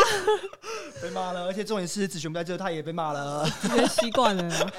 [1.02, 3.50] 被骂了，而且重点是子璇不在这，他也被骂了。
[3.62, 4.72] 直接习惯了。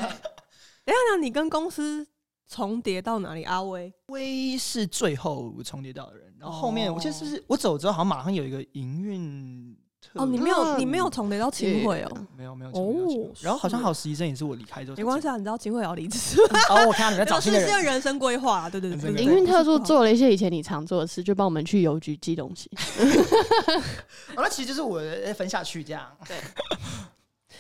[0.84, 2.06] 等一下，你跟公司
[2.48, 3.42] 重叠到哪里？
[3.44, 9.76] 阿威，威是最后重叠到的人，然后后面哦我记得是不是我走之后，好像马上有一个营运
[10.12, 12.26] 哦，你没有，嗯你没有重叠到秦桧哦。
[12.36, 15.26] 没有没有哦然后好像是还有实习生也是我离开之后，没关系。
[15.26, 19.78] 啊，你知道秦桧要离职， 哦，我看到你在找是是新的 人，人生规划啊，对对对营运特助。
[19.78, 22.70] 做了一些以前你常做的事，就帮我们去邮局寄东西。
[24.36, 25.00] 哦，那其实就是我
[25.34, 26.06] 分下去这样。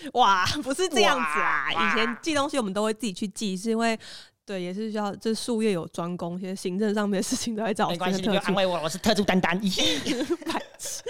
[0.14, 1.72] 哇，不是这样子啊！
[1.72, 3.98] 以前寄东西我们都会自己去寄，是因为
[4.46, 8.52] 对，也是需要就是术业有专攻，一些行政上面的事情都在找没关系，你不这个特助。
[8.52, 9.58] 要安慰我，我是特助丹丹。
[9.58, 11.02] 白痴！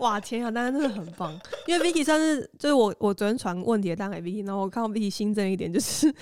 [0.00, 6.12] 哇，天啊，丹丹真的很棒，因为 Vicky 上次就是我我昨天传问题的单给 Vicky，然后我看到 Vicky 新增一点，就是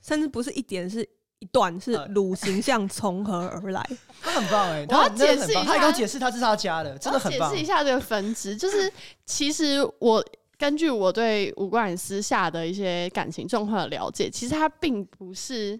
[0.00, 1.08] 甚至不是一点是。
[1.40, 3.86] 一段是呃鲁形象从何而来？
[4.22, 7.66] 他很棒哎，我要他真的很棒解释一下他也跟我解释他这是他家的，真的很棒解释一。
[7.66, 8.90] 下这个分支，就是
[9.26, 10.24] 其实我
[10.58, 15.78] 根据我对吴冠私下的一些感情状况的了解，其实他并不是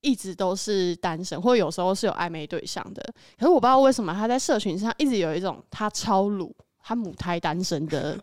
[0.00, 3.02] 一直都是单身，或有时候是有暧昧对象的。
[3.38, 8.18] 可是我不知道为什么他在社群上一直有一种他超鲁、他母胎单身的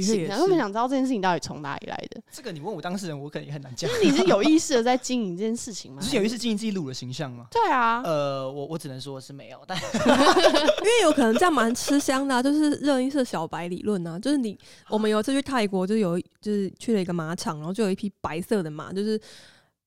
[0.00, 0.40] 的确也形象。
[0.40, 0.54] 我们。
[0.64, 2.22] 想知道这件事情到底从哪里来的？
[2.30, 3.96] 这个你问我当事人，我可能也很难讲就。
[3.96, 6.00] 是你是有意识的在经营这件事情吗？
[6.02, 7.46] 只是有意识经营自己卤的形象吗？
[7.50, 9.76] 对啊，呃，我我只能说是没有，但
[10.80, 19.20] 因为有可能这样蛮吃香的、啊，就是热音社小白理论啊，就是你我们有一次去泰国，就有就是去了一个马场，然后就有一匹白色的马，就是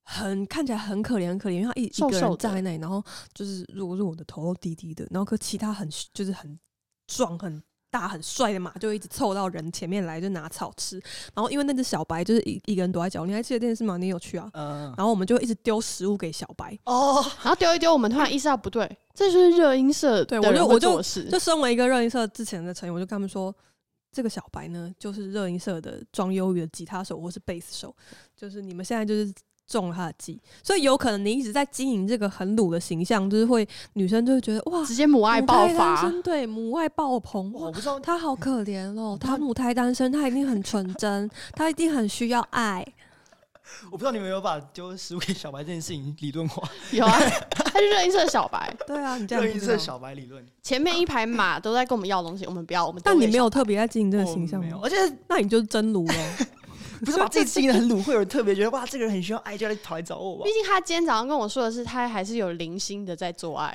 [0.03, 3.03] 很看起来很可怜很可怜，因为它一一个人站在那里，然后
[3.33, 6.59] 就是弱弱的头低低的，然后可其他很就是很
[7.07, 7.63] 壮很。
[7.89, 11.01] 大很帅的马就一直凑到人前面来，就拿草吃。
[11.33, 13.97] 然后因为那只小白就是一一个人躲在角落，你还记得这件事吗？
[13.97, 14.49] 你有去啊？
[14.53, 21.01] 嗯，然后我们就一直丢食物给小白，哦，然后丢一丢，我们突然意识到不对，这就是热音社对我就我就。
[21.29, 23.53] 就身为一个热音社之前的成员，我就跟他们说，
[24.11, 27.95] 这个小白呢，就是热音社的装忧郁的吉他手或是贝斯手，
[28.35, 29.31] 就是你们现在就是
[29.67, 42.85] 中了他的计，所以有可能你一直在经营这个很鲁的形象，就是会女生就会觉得哇，直接母爱爆发，对母爱爆棚，我不知道他好可怜哦，他母胎单身，他一定很纯真， 他一定很需要爱。
[43.91, 49.73] 我不知道你们有没有把丢食物给小白这件事情理论化，有啊，他是热音社的小白， 对啊，你这样热不知道。
[49.73, 54.65] 音社小白理论，前面一排马都在跟我们要东西，我们不要，我们但你没有特别在经营这个哦形象吗？
[54.65, 54.95] 没有而且
[55.27, 56.13] 那你就是真鲁喽。
[57.05, 60.51] 不是把自己经营的很鲁，会有人特别觉得哇，这个人很需要爱，就来跑来找我吧毕。
[60.51, 63.67] 竟他今天早上跟我说的是，他还是有零星的在做爱，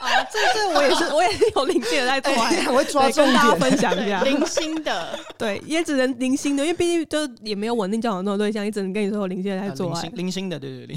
[0.00, 3.60] 啊， 这这我也是，我也是有零星的在做爱哎， 我会抓对重跟大家点。
[3.60, 4.22] 分享一下。
[4.22, 5.18] 零星的。
[5.38, 10.18] 对，也只能零星的，因为毕竟就也没有稳定交往那种对象，也只能跟你说有零星的在做爱啊零星。
[10.18, 10.96] 零星的，对对对。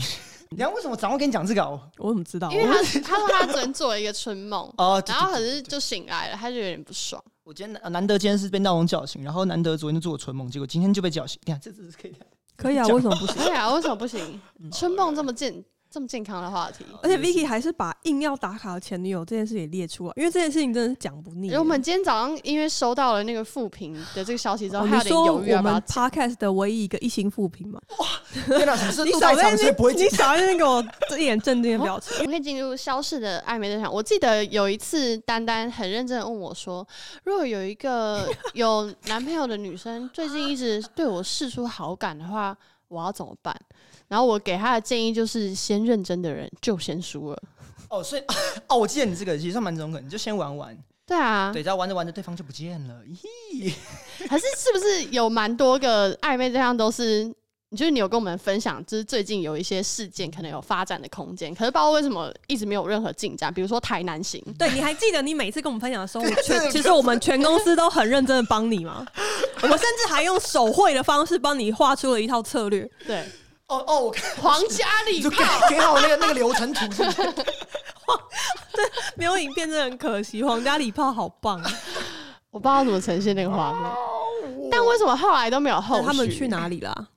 [0.50, 1.78] 你看为什么早上跟你讲这个哦？
[1.98, 2.50] 我怎么知道？
[2.52, 7.22] 因为他他说他昨天做了一个春梦，哦，然后可对是就醒来了，他就有点不爽。
[7.48, 11.40] 我今天难难得今天是被闹钟叫醒，然后难得昨天就做我春梦，结果今天就被叫醒。
[11.46, 12.28] 你看这只是可以的。
[12.58, 13.36] 可以啊，为什么不行？
[13.38, 14.42] 可以啊，为什么不行？
[14.70, 21.60] 春梦这么健这么健康的话题，而且 Vicky 还是把硬要打卡的前女友这件事也列出来，因为这件事情真的是讲不腻因为。
[21.60, 26.10] 我们今天早上因为收到了那个复评的这个消息之后，有点你说我犹豫要不要们讲。
[26.10, 27.80] Podcast 的唯一一个一星负评嘛？
[28.46, 32.18] 天哪，什么你少在那，紧你少在那边给我一脸震惊的表情。
[32.20, 33.92] 我们可以进入消逝的暧昧对象。
[33.92, 36.88] 我记得有一次，丹丹很认真的问我说
[37.24, 42.56] ：“如果有一个有男朋友的女生最近一直对我示出好感的话，
[42.88, 43.56] 我要怎么办？”
[44.08, 47.44] 然后我给他的建议就是：先认真的人就先输了。
[47.90, 48.24] 哦，所以
[48.68, 53.74] 哦，我记得你这个其实算蛮中肯，你就先玩玩，对啊，对，然后玩着玩着对方就不见了，咦？
[54.30, 57.34] 还是是不是有蛮多个暧昧对象都是？
[57.76, 63.54] 就是你有跟我们分享，就是最近有一些事件可能有发展的空间，可是不知道为什么一直没有任何进展。
[63.54, 69.06] 比如说台南行，对，你还记得你每次跟我们分享的时候，我 全其实我们全公司都很认真的帮你吗？
[69.62, 72.90] 我们甚至还用手绘的方式帮你画出了一套策略。
[73.06, 73.28] 对，
[73.68, 77.34] 哦哦，我看皇家礼你 就给炮，给好那个那个流程图是不是？
[79.18, 81.62] 没有影片真的很可惜，皇家礼炮好棒。
[82.50, 83.92] 我不知道怎么呈现那个画面。
[84.72, 86.06] 但为什么后来都没有后续？
[86.06, 86.48] 他们去？
[86.48, 87.08] 哪里啦？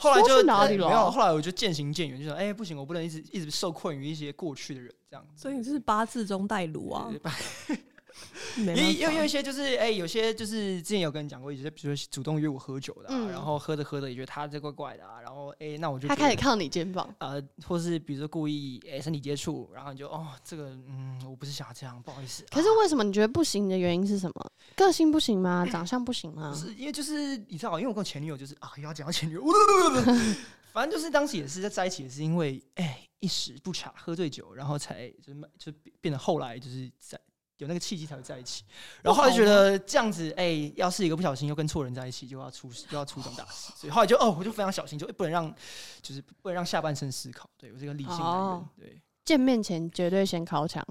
[0.00, 5.40] 后来就说去哪里了没有，后来我就渐行渐远，就说哎、不行，我不能一直一直受困于一些过去的人这样子。
[5.40, 7.08] 所以你是八字中带炉啊？
[8.56, 22.44] 也也有有一些就是哎、有些就是之前有跟你讲过，有些比如说主动约我喝酒的、啊，嗯然后喝着喝着也觉得他这怪怪的啊，然后哎、那我就他开始靠你肩膀，呃，或是比如说故意哎、身体接触，然后你就哦这个嗯我不是想要这样，不好意思。
[22.50, 24.50] 可是啊为什么你觉得不行的原因是什么？
[24.74, 25.66] 个性不行吗？
[25.70, 26.58] 长相不行吗不？
[26.58, 29.42] 是因为就是你知道，因为我跟我前女友就是啊，又要讲到前女友，
[30.72, 37.18] 反正就是当时也是在在一起，也是因为哎、一时不察喝醉酒，然后才就是就变变得后来就是在
[37.58, 38.64] 有那个契机才会在一起，
[39.02, 45.52] 然后后来觉得这样子哎、要是一个不小心又跟错人在一起，就要出事 就要出这种大事，所以后来就哦我就非常小心，就不能让
[46.02, 49.00] 就是不能让下半身思考，对我是个理性男人，哦对。
[49.24, 50.86] 见面前绝对先考场。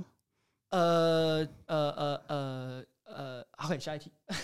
[0.72, 4.12] 呃呃呃呃呃，OK，下一题。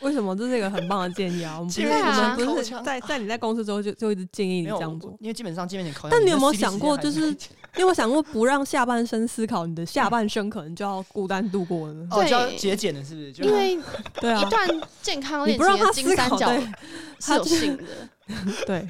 [0.00, 1.58] 为什么这是一个很棒的建议啊？
[1.58, 5.10] 我们不是见面前我们不是在在你在公司之后就就一直建议你这样做。
[5.20, 6.08] 因为基本上见面前考。
[6.08, 7.36] 但你有没有想过就是
[7.78, 11.94] 你有没有想过不让下半身思考，你的下半身可能就要孤单度过了？
[12.10, 13.32] 哦，就要对节俭了，是不是？
[13.32, 13.78] 就因为
[14.20, 14.68] 对啊一，段
[15.00, 16.72] 健康你不让恋情的他思考，金三角对
[17.20, 17.84] 是有性的，
[18.66, 18.88] 对，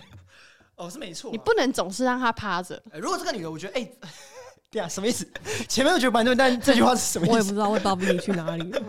[0.77, 2.83] 哦是没错啊，你不能总是让他趴着。
[2.91, 3.87] 呃如果这个女的，我觉得哎，
[4.73, 5.29] 对啊，什么意思？
[5.69, 7.33] 前面我觉得蛮对，但这句话是什么意思？
[7.33, 8.83] 我也不知道，我也不知道去哪里了。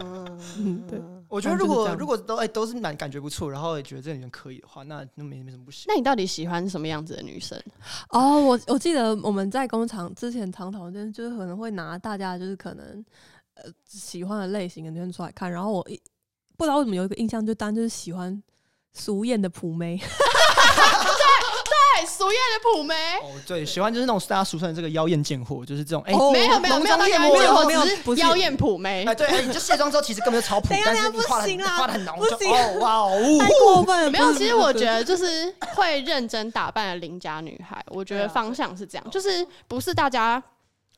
[0.57, 0.97] 嗯，对。
[1.29, 5.85] 我觉得如果如果都哎都是蛮感觉不错，然后也觉得这个女人可以的话，那那没没什么不行。
[5.87, 7.57] 那你到底喜欢什么样子的女生？
[8.09, 13.05] 哦，我我记得我们在工厂之前常讨论，就是可能会拿大家就是可能
[13.53, 16.01] 呃喜欢的类型的女生出来看，然后我一
[16.57, 18.41] 不知道为什么有一个印象，就当就是喜欢
[18.91, 20.01] 俗艳的普妹。
[21.99, 22.95] 对，俗艳的普妹。
[23.21, 26.13] 哦，对，喜欢就是那种大家俗称的这个妖艳贱货，就是这种哎。
[26.13, 29.15] 哦没有没有浓没有到妖妆艳抹艳，没有只不是妖艳普妹哎，。
[29.15, 40.41] 对，哎，你就卸妆之后，其实根本就超普， 但是你画的不行啦画的很浓，就不行哦哇哦，太过分了，没有，其实我觉，得就是会认真打扮的邻家女孩，我觉得方向是这样，就是不是大家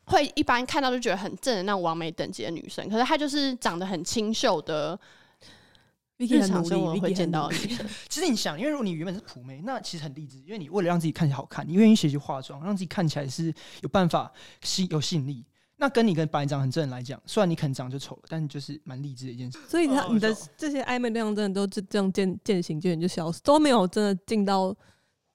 [0.05, 4.97] 会一般看到就觉得很正的那种完美等级的女生，可是她就是长得很清秀的
[6.21, 7.31] Vicky 日很努力常生活会见。
[7.31, 7.85] 到的女生。
[8.07, 13.51] 其实你想，因为如果你原本是普妹，那其实很励志，因为你为了让自己看起来好看，你愿意学习化妆，让自己看起来是
[13.81, 15.43] 有办法吸有吸引力。
[15.77, 19.57] 那跟你跟白长很正人来讲，虽然你可能长得就丑了，但就是蛮励志的一件事。
[19.67, 24.75] 所以他你的这些暧昧对象真的都就这样渐渐行渐远就消失，都没有真的进到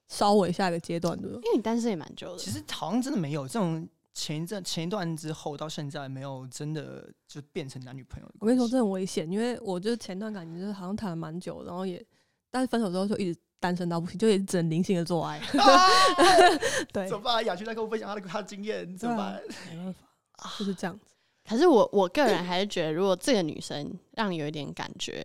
[0.07, 1.47] 稍微下一个阶段，对不对？
[1.47, 3.89] 因为你单身也蛮久的，其实好像真的没有这种
[4.19, 8.27] 前一阵前一段之后到现在没有真的就变成男女朋友。
[8.41, 12.03] 我跟你说，这很危险，因为我就是前段感情就是好像谈了蛮久，然后也，
[12.51, 15.39] 但是分手之后就一直单身到不行，就也只能零星的做爱。
[15.39, 15.89] 啊
[16.95, 17.45] 对，怎么办？
[17.45, 19.43] 雅群在跟我分享他的他的经验，怎么办？
[19.71, 21.05] 没办法，就是这样子。
[21.47, 25.25] 可是我我个人还是觉得，如果这个女生让你有一点感觉，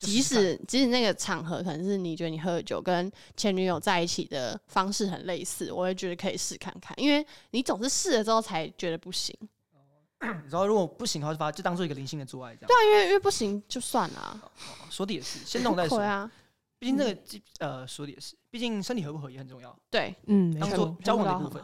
[0.00, 9.36] 即使即使那个场合可能是你觉得你喝酒跟前女友在一起的方式很类似，我也觉得可以试看看，因为你总是试了之后才觉得不行。
[10.18, 12.68] 然后如果不行的话，就把它就当做一个零星的做爱这样。
[12.68, 14.42] 对啊，因为因为不行就算了、啊。
[14.90, 16.06] 说的也是，先弄再说对。
[16.06, 16.30] 啊，
[16.78, 17.20] 毕竟这个
[17.58, 19.74] 呃说的也是，毕竟身体合不合也很重要。
[19.90, 20.96] 对，嗯，没当做。
[21.02, 21.62] 交往的一部分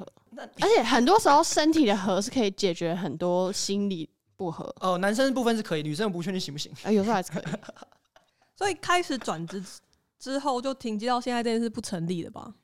[0.61, 6.73] 而且很多时候身体的合是可以解决很多心理不合，哦，男生的部分是可以，女生我不确定行不行。
[6.83, 7.43] 呃，有时候还是可以。
[8.57, 9.63] 所以开始转职
[10.19, 12.55] 之后，就停机到现在这件事不成立的吧？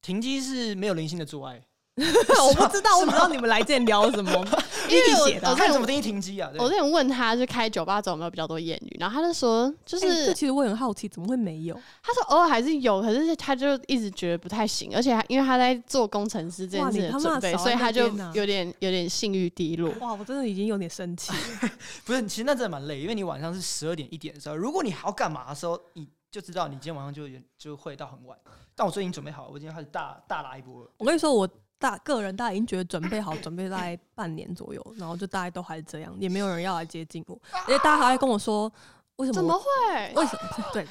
[0.00, 1.60] 停机是没有零星的阻碍，
[2.00, 4.30] 我不知道，我不知道你们来之前聊什么，
[4.88, 5.56] 因为我写的啊我。
[5.56, 6.50] 看怎么定义停机啊？
[6.58, 11.74] 我之前问他，就开酒吧走有没有比较多艳遇，然后他就说，就就是、是其实我很好奇，怎么会没有？
[12.02, 19.92] 他说偶尔还是有，可是他就一直觉得不太行，而且他因为他在做工程师这件事准备，所以他就有点有点性欲低落。
[20.00, 21.32] 哇，我真的已经有点生气。
[22.06, 28.38] 不是，其实那真的蛮累，因为你晚上是十二点一点的时候，如果你还要干嘛的时候，你就知道你今天晚上就有就会到很晚。
[28.74, 30.90] 但我最近准备好了，我今天开始大大拉一波了。
[30.96, 31.46] 我跟你说，我
[31.80, 38.70] 大个人大家已经觉得准备好，准备大概半年左右，然后就大家都还是这样，也没有人要来接近我，而且大家还会跟我说，
[39.16, 39.34] 为什么？
[39.34, 40.12] 怎么会？
[40.14, 40.66] 为什么？
[40.74, 40.86] 对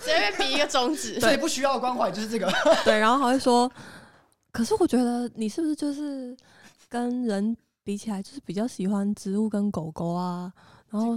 [0.00, 1.20] 随便比一个中指。
[1.20, 2.52] 最 不需要关怀就是这个。
[2.84, 3.70] 对，然后还会说，
[4.50, 6.36] 可是我觉得你是不是就是
[6.88, 10.52] 跟人比起来，就是比较喜欢植物跟狗狗啊？
[10.90, 11.16] 然后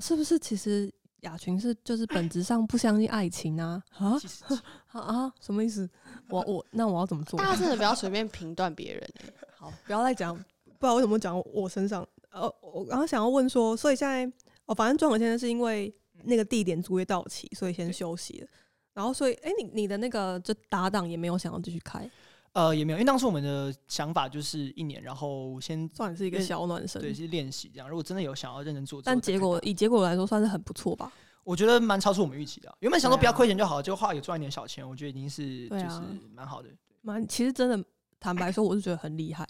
[0.00, 3.80] 是不是其实雅群是就是本质上不相信爱情啊？
[3.96, 4.18] 啊
[4.92, 5.32] 啊啊！
[5.40, 5.88] 什么意思？
[6.28, 7.38] 我我那我要怎么做？
[7.38, 9.32] 大家真的不要随便评断别人、欸。
[9.56, 12.06] 好，不要再讲，不知道为什么讲我身上。
[12.30, 14.30] 呃，我刚刚想要问说，所以现在
[14.66, 15.92] 哦，反正庄永现在是因为
[16.24, 18.48] 那个地点租约到期，所以先休息了。
[18.92, 22.10] 然后，所以，哎、你你的那个就搭档也没有想要继续开，
[22.52, 27.00] 呃也没有，因为当时我们的想法就是一年，然后先算是一个小暖身。
[27.00, 27.88] 对是练习这样。
[27.88, 31.12] 如果真的有想要认真做，但结果以结果来说，算是很不错吧？
[31.46, 32.74] 我觉得蛮超出我们预期的啊。
[32.80, 36.02] 原本想说不要亏钱就好，结果后来有赚一点小钱，我觉得已经是就是
[36.34, 36.68] 蛮好的。
[37.02, 37.84] 蛮，其实真的，
[38.18, 39.46] 坦白说，我是觉得很厉害。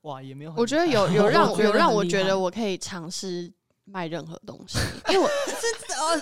[0.00, 3.52] 哇，也没有很我觉得有有让 我觉得有让我觉得我可以尝试
[3.86, 4.78] 卖任何东西，
[5.12, 5.28] 因为我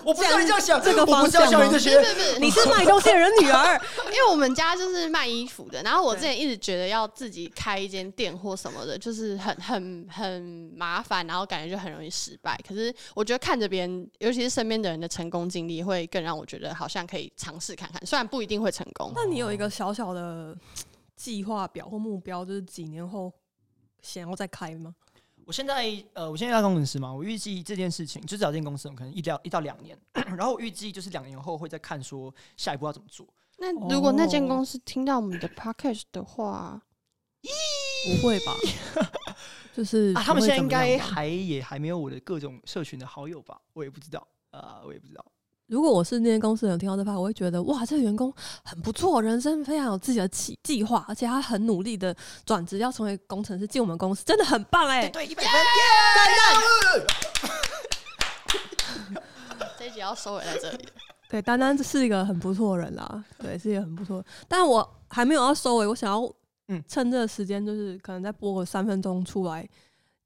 [0.05, 1.97] 我不是这样想，这个方向吗教你这些。
[1.99, 12.59] 不是 你是卖东西的人女儿， 因为我们家就是卖衣服的，然后我之前一直觉得要自己开一间店或什么的，就是很很很麻烦，然后感觉就很容易失败。
[12.67, 19.13] 可是我觉得看着别人，尤其是身边的人的成功经历，会更让我觉得好像可以尝试看看，虽然不一定会成功。
[19.15, 20.57] 那你有一个小小的
[21.15, 23.33] 计划表或目标，就是几年后
[24.01, 24.95] 想要再开吗？
[25.47, 29.99] 我现在呃，我现在在工程师嘛，我预计这件事情就找这间公司，可能一到一到两年，
[30.37, 33.27] 然后我预计就是两年后会再看说下一步要怎么做。
[33.59, 36.83] 那如果那间哦公司听到我们的 podcast 的话，
[37.43, 38.53] 不会吧？
[39.75, 43.61] 就是啊，他们现在应该还也还没有我的各种社群的好友吧？
[43.73, 45.25] 我也不知道，呃，我也不知道。
[45.73, 48.31] 如果我是那间公司的人，听到这话，我会觉得哇，这个员工
[48.63, 55.51] 很不错，人生非常有自己的计计划，而且他很努力的转职要成为工程师，进我们公司，真的很棒哎、对，一百分，
[59.79, 60.87] 这一集要收尾在这里。
[61.31, 64.27] 对，丹丹是一个很不错的人啦，对，是一个很不错的。
[64.47, 66.31] 但我还没有要收尾，我想要
[66.69, 69.67] 嗯趁这个时间，就是可能再播个三分钟出来，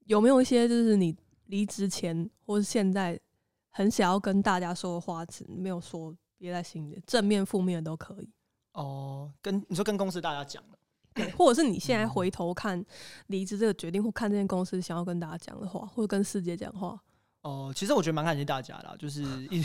[0.07, 1.17] 有没有一些就是你
[1.47, 3.17] 离职前或是现在
[3.77, 8.31] 很想要跟大家说的话，只没有说憋在心里，正面、负面的都可以。
[8.73, 10.79] 哦，跟你说跟公司大家讲的，
[11.13, 12.83] 对，或者是你现在回头看
[13.27, 16.99] 离职这个决定，或看这间公司想要跟大家讲的话，或者跟世界讲话，
[17.43, 19.23] 哦，其实我觉得蛮感谢大家的啊，就是
[19.53, 19.63] 一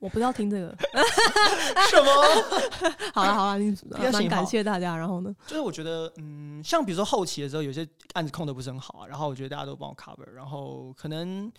[0.00, 0.76] 我不要听这个。
[1.90, 2.12] 什么，
[3.14, 3.74] 好了好了，你
[4.12, 4.94] 蛮感谢大家。
[4.94, 5.34] 然后呢？
[5.46, 11.50] 就是我觉得，嗯，像比如说后期的时候，有些案子控的不是很好啊，然后我觉得大家都帮我 cover，然后可能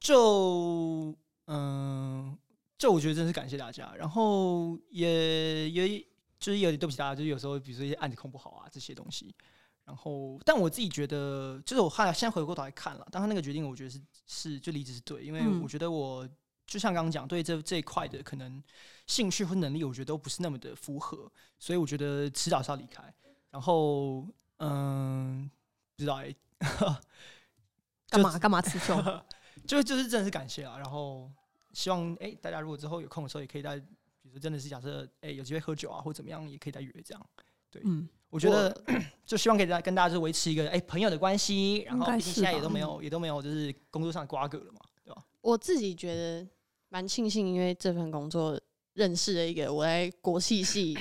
[0.00, 1.14] 就
[1.46, 2.36] 嗯，
[2.78, 5.98] 就我觉得真是感谢大家，然后也也
[6.38, 9.34] 就是有点对不起大家，就是有时候比如说一些案子控不好啊这些东西，
[9.84, 15.62] 然后但我自己觉得，就是我后来现在回过头来看了，当他那个决定，我觉得是是就离职是对，因为嗯。
[15.62, 16.28] 我觉得我
[16.66, 18.62] 就像刚刚讲，对这这一块的可能
[19.06, 23.02] 兴趣或能力，我觉得都不是那么的符合，所以我觉得迟早是要离开。
[23.50, 24.26] 然后
[24.58, 25.48] 嗯，
[25.96, 26.34] 不知道哎、
[28.10, 28.96] 干嘛干嘛词穷？
[29.66, 31.30] 就就是真的是感谢啊，然后
[31.72, 33.86] 希望哎、大家如果之后有空的时候，也可以在，比
[34.24, 37.26] 如说真的是假设哎、有机会喝酒啊或怎么样，也可以再约这样。
[37.70, 38.74] 对嗯，我觉得
[39.26, 45.22] 就希望可以再跟大家就维持一个哎、朋友的关系，然后毕竟现在也都没有也都没有就是工作上的瓜葛了嘛，对吧？
[45.40, 46.46] 我自己觉得
[46.88, 48.58] 蛮庆幸，因为这份工作
[48.94, 50.96] 认识了一个我在国际系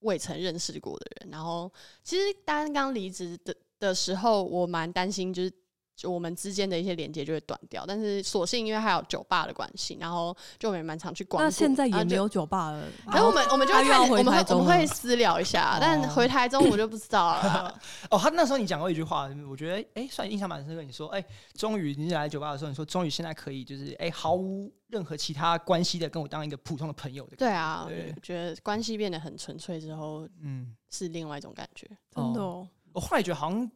[0.00, 1.30] 未曾认识过的人。
[1.30, 1.70] 然后，
[2.02, 5.52] 其实大家刚离职的的时候，我蛮担心，就是
[5.94, 7.84] 就我们之间的一些连接就会断掉。
[7.86, 11.40] 但是，所幸因为还有酒吧的关系，然后就我们也蛮常去逛。
[11.40, 12.24] 那现在也没有。
[12.24, 12.86] 有酒吧了。
[13.06, 17.80] 可是我们我们就会看，我们会我们会私聊一下，但哦回台中我就不知道了。
[18.10, 20.82] 哦，他那时候你讲过一句话，我觉得哎、算印象蛮深刻。
[20.82, 21.22] 你说哎、
[21.52, 27.36] 终于你来酒吧的时候，你说终于现在可以就是哎、毫无任何其他关系的跟我当一个普通的朋友的。
[27.36, 27.86] 对啊，
[28.22, 31.86] 觉得关系变得很纯粹之后，嗯，是另外一种感觉。
[32.10, 33.70] 真的哦，我后来觉得好像，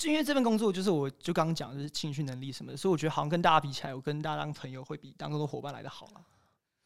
[0.00, 6.24] 就因为这份工作，就是我就刚刚讲，就是情绪能力什么的，所以我觉得好像跟大家比起来，我跟大家当朋友会比当工作伙伴来的好了。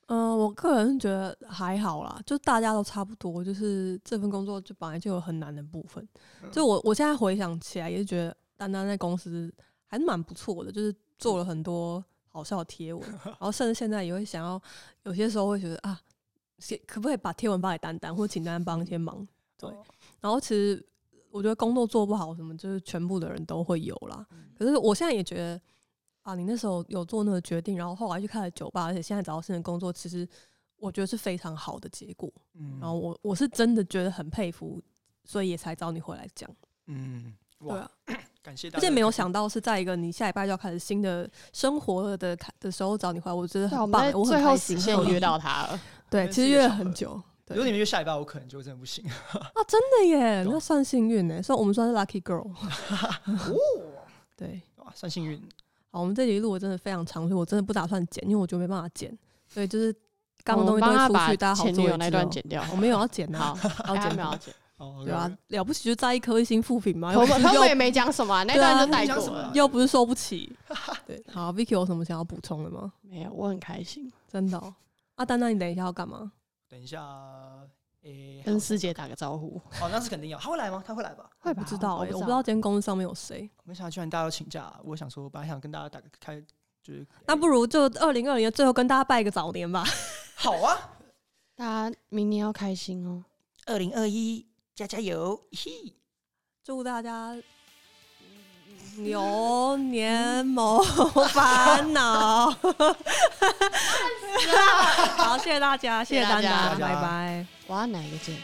[0.06, 6.04] 嗯，我个人是觉得还好啦，就大家都差不多，就是这份工作就本来就有很难的部分。
[6.42, 9.54] 嗯就我我现在回想起来，也是觉得丹丹在公司
[9.86, 14.60] 还是蛮不错的，就是做了很多好笑的贴文， 然后甚至现在也会想要，
[15.04, 16.00] 有些时候会觉得啊，
[16.58, 19.24] 写可不可以把贴文发给丹丹，或者请丹丹帮一些忙。
[19.56, 19.84] 对哦
[20.20, 20.84] 然后其实
[21.34, 24.24] 我觉得工作做不好什么，就是全部的人都会有啦。
[24.30, 25.60] 嗯可是我现在也觉得
[26.22, 30.26] 啊，你那时候有做那个决定，然后后来去开了酒吧，而且现在找到新的工作，其实
[30.76, 32.32] 我觉得是非常好的结果。
[32.54, 34.80] 嗯然后我我是真的觉得很佩服，
[35.24, 36.48] 所以也才找你回来讲。
[36.86, 37.90] 嗯，对，啊，
[38.40, 38.78] 感谢大家。
[38.78, 44.78] 而且没有想到是在一个你下礼拜就要开始新的生活的开的时候找你回来，我觉得很棒、欸，我很开心。
[44.78, 45.80] 时间很有意义约到 他了。
[46.08, 47.20] 对， 其实约了很久。
[47.46, 49.04] 对如果你们约下礼拜，我可能就真的不行。
[49.08, 52.50] 啊，真的耶，那算幸运呢，算我们算是 lucky girl。
[54.36, 55.40] 对，哇，算幸运。
[55.90, 59.16] 好，我们这集录的真的非常长，所以我真的不打算剪，因为我觉得没办法剪。
[59.46, 59.92] 所以就是
[60.42, 62.64] 刚刚东西都出去，大家好前女友那做为之哦段剪掉。
[62.72, 63.54] 我没有要剪啊，
[63.84, 64.54] 好， 要剪他没有要剪。
[64.78, 69.50] 哦，对啊，了不起就摘一颗星负评嘛，他们也没讲什么啊，那段就带过。
[69.52, 70.50] 又不是收不起。
[71.06, 72.92] 对，好，Vicky 有什么想要补充的吗？
[73.02, 74.74] 没有，我很开心，真的、哦？
[75.14, 76.32] 啊，丹丹，你等一下要干嘛？
[76.74, 77.00] 等一下，
[78.02, 79.62] 诶，跟师姐打个招呼。
[79.80, 80.82] 哦，那是肯定要，他会来吗？
[80.84, 81.30] 他会来吧？
[81.38, 81.62] 会吧？
[81.62, 82.42] 不知道哎、我我不知道。
[82.42, 83.48] 今天公司上面有谁。
[83.62, 86.40] 没想到居然大家都请假，我想说，本来想跟大家打个开，
[86.82, 89.84] 就是那不如就二零二零最后跟大家拜个早年吧。
[90.34, 90.98] 好啊，
[91.54, 93.24] 大家明年要开心哦。
[93.66, 94.44] 二零二一
[94.74, 95.94] 加加油，嘿。
[96.64, 97.36] 祝大家
[98.98, 100.82] 牛年谋
[101.32, 102.50] 烦恼。
[105.16, 107.44] 好，谢谢大家，谢谢大家拜拜。
[107.66, 108.36] 我要哪一个键？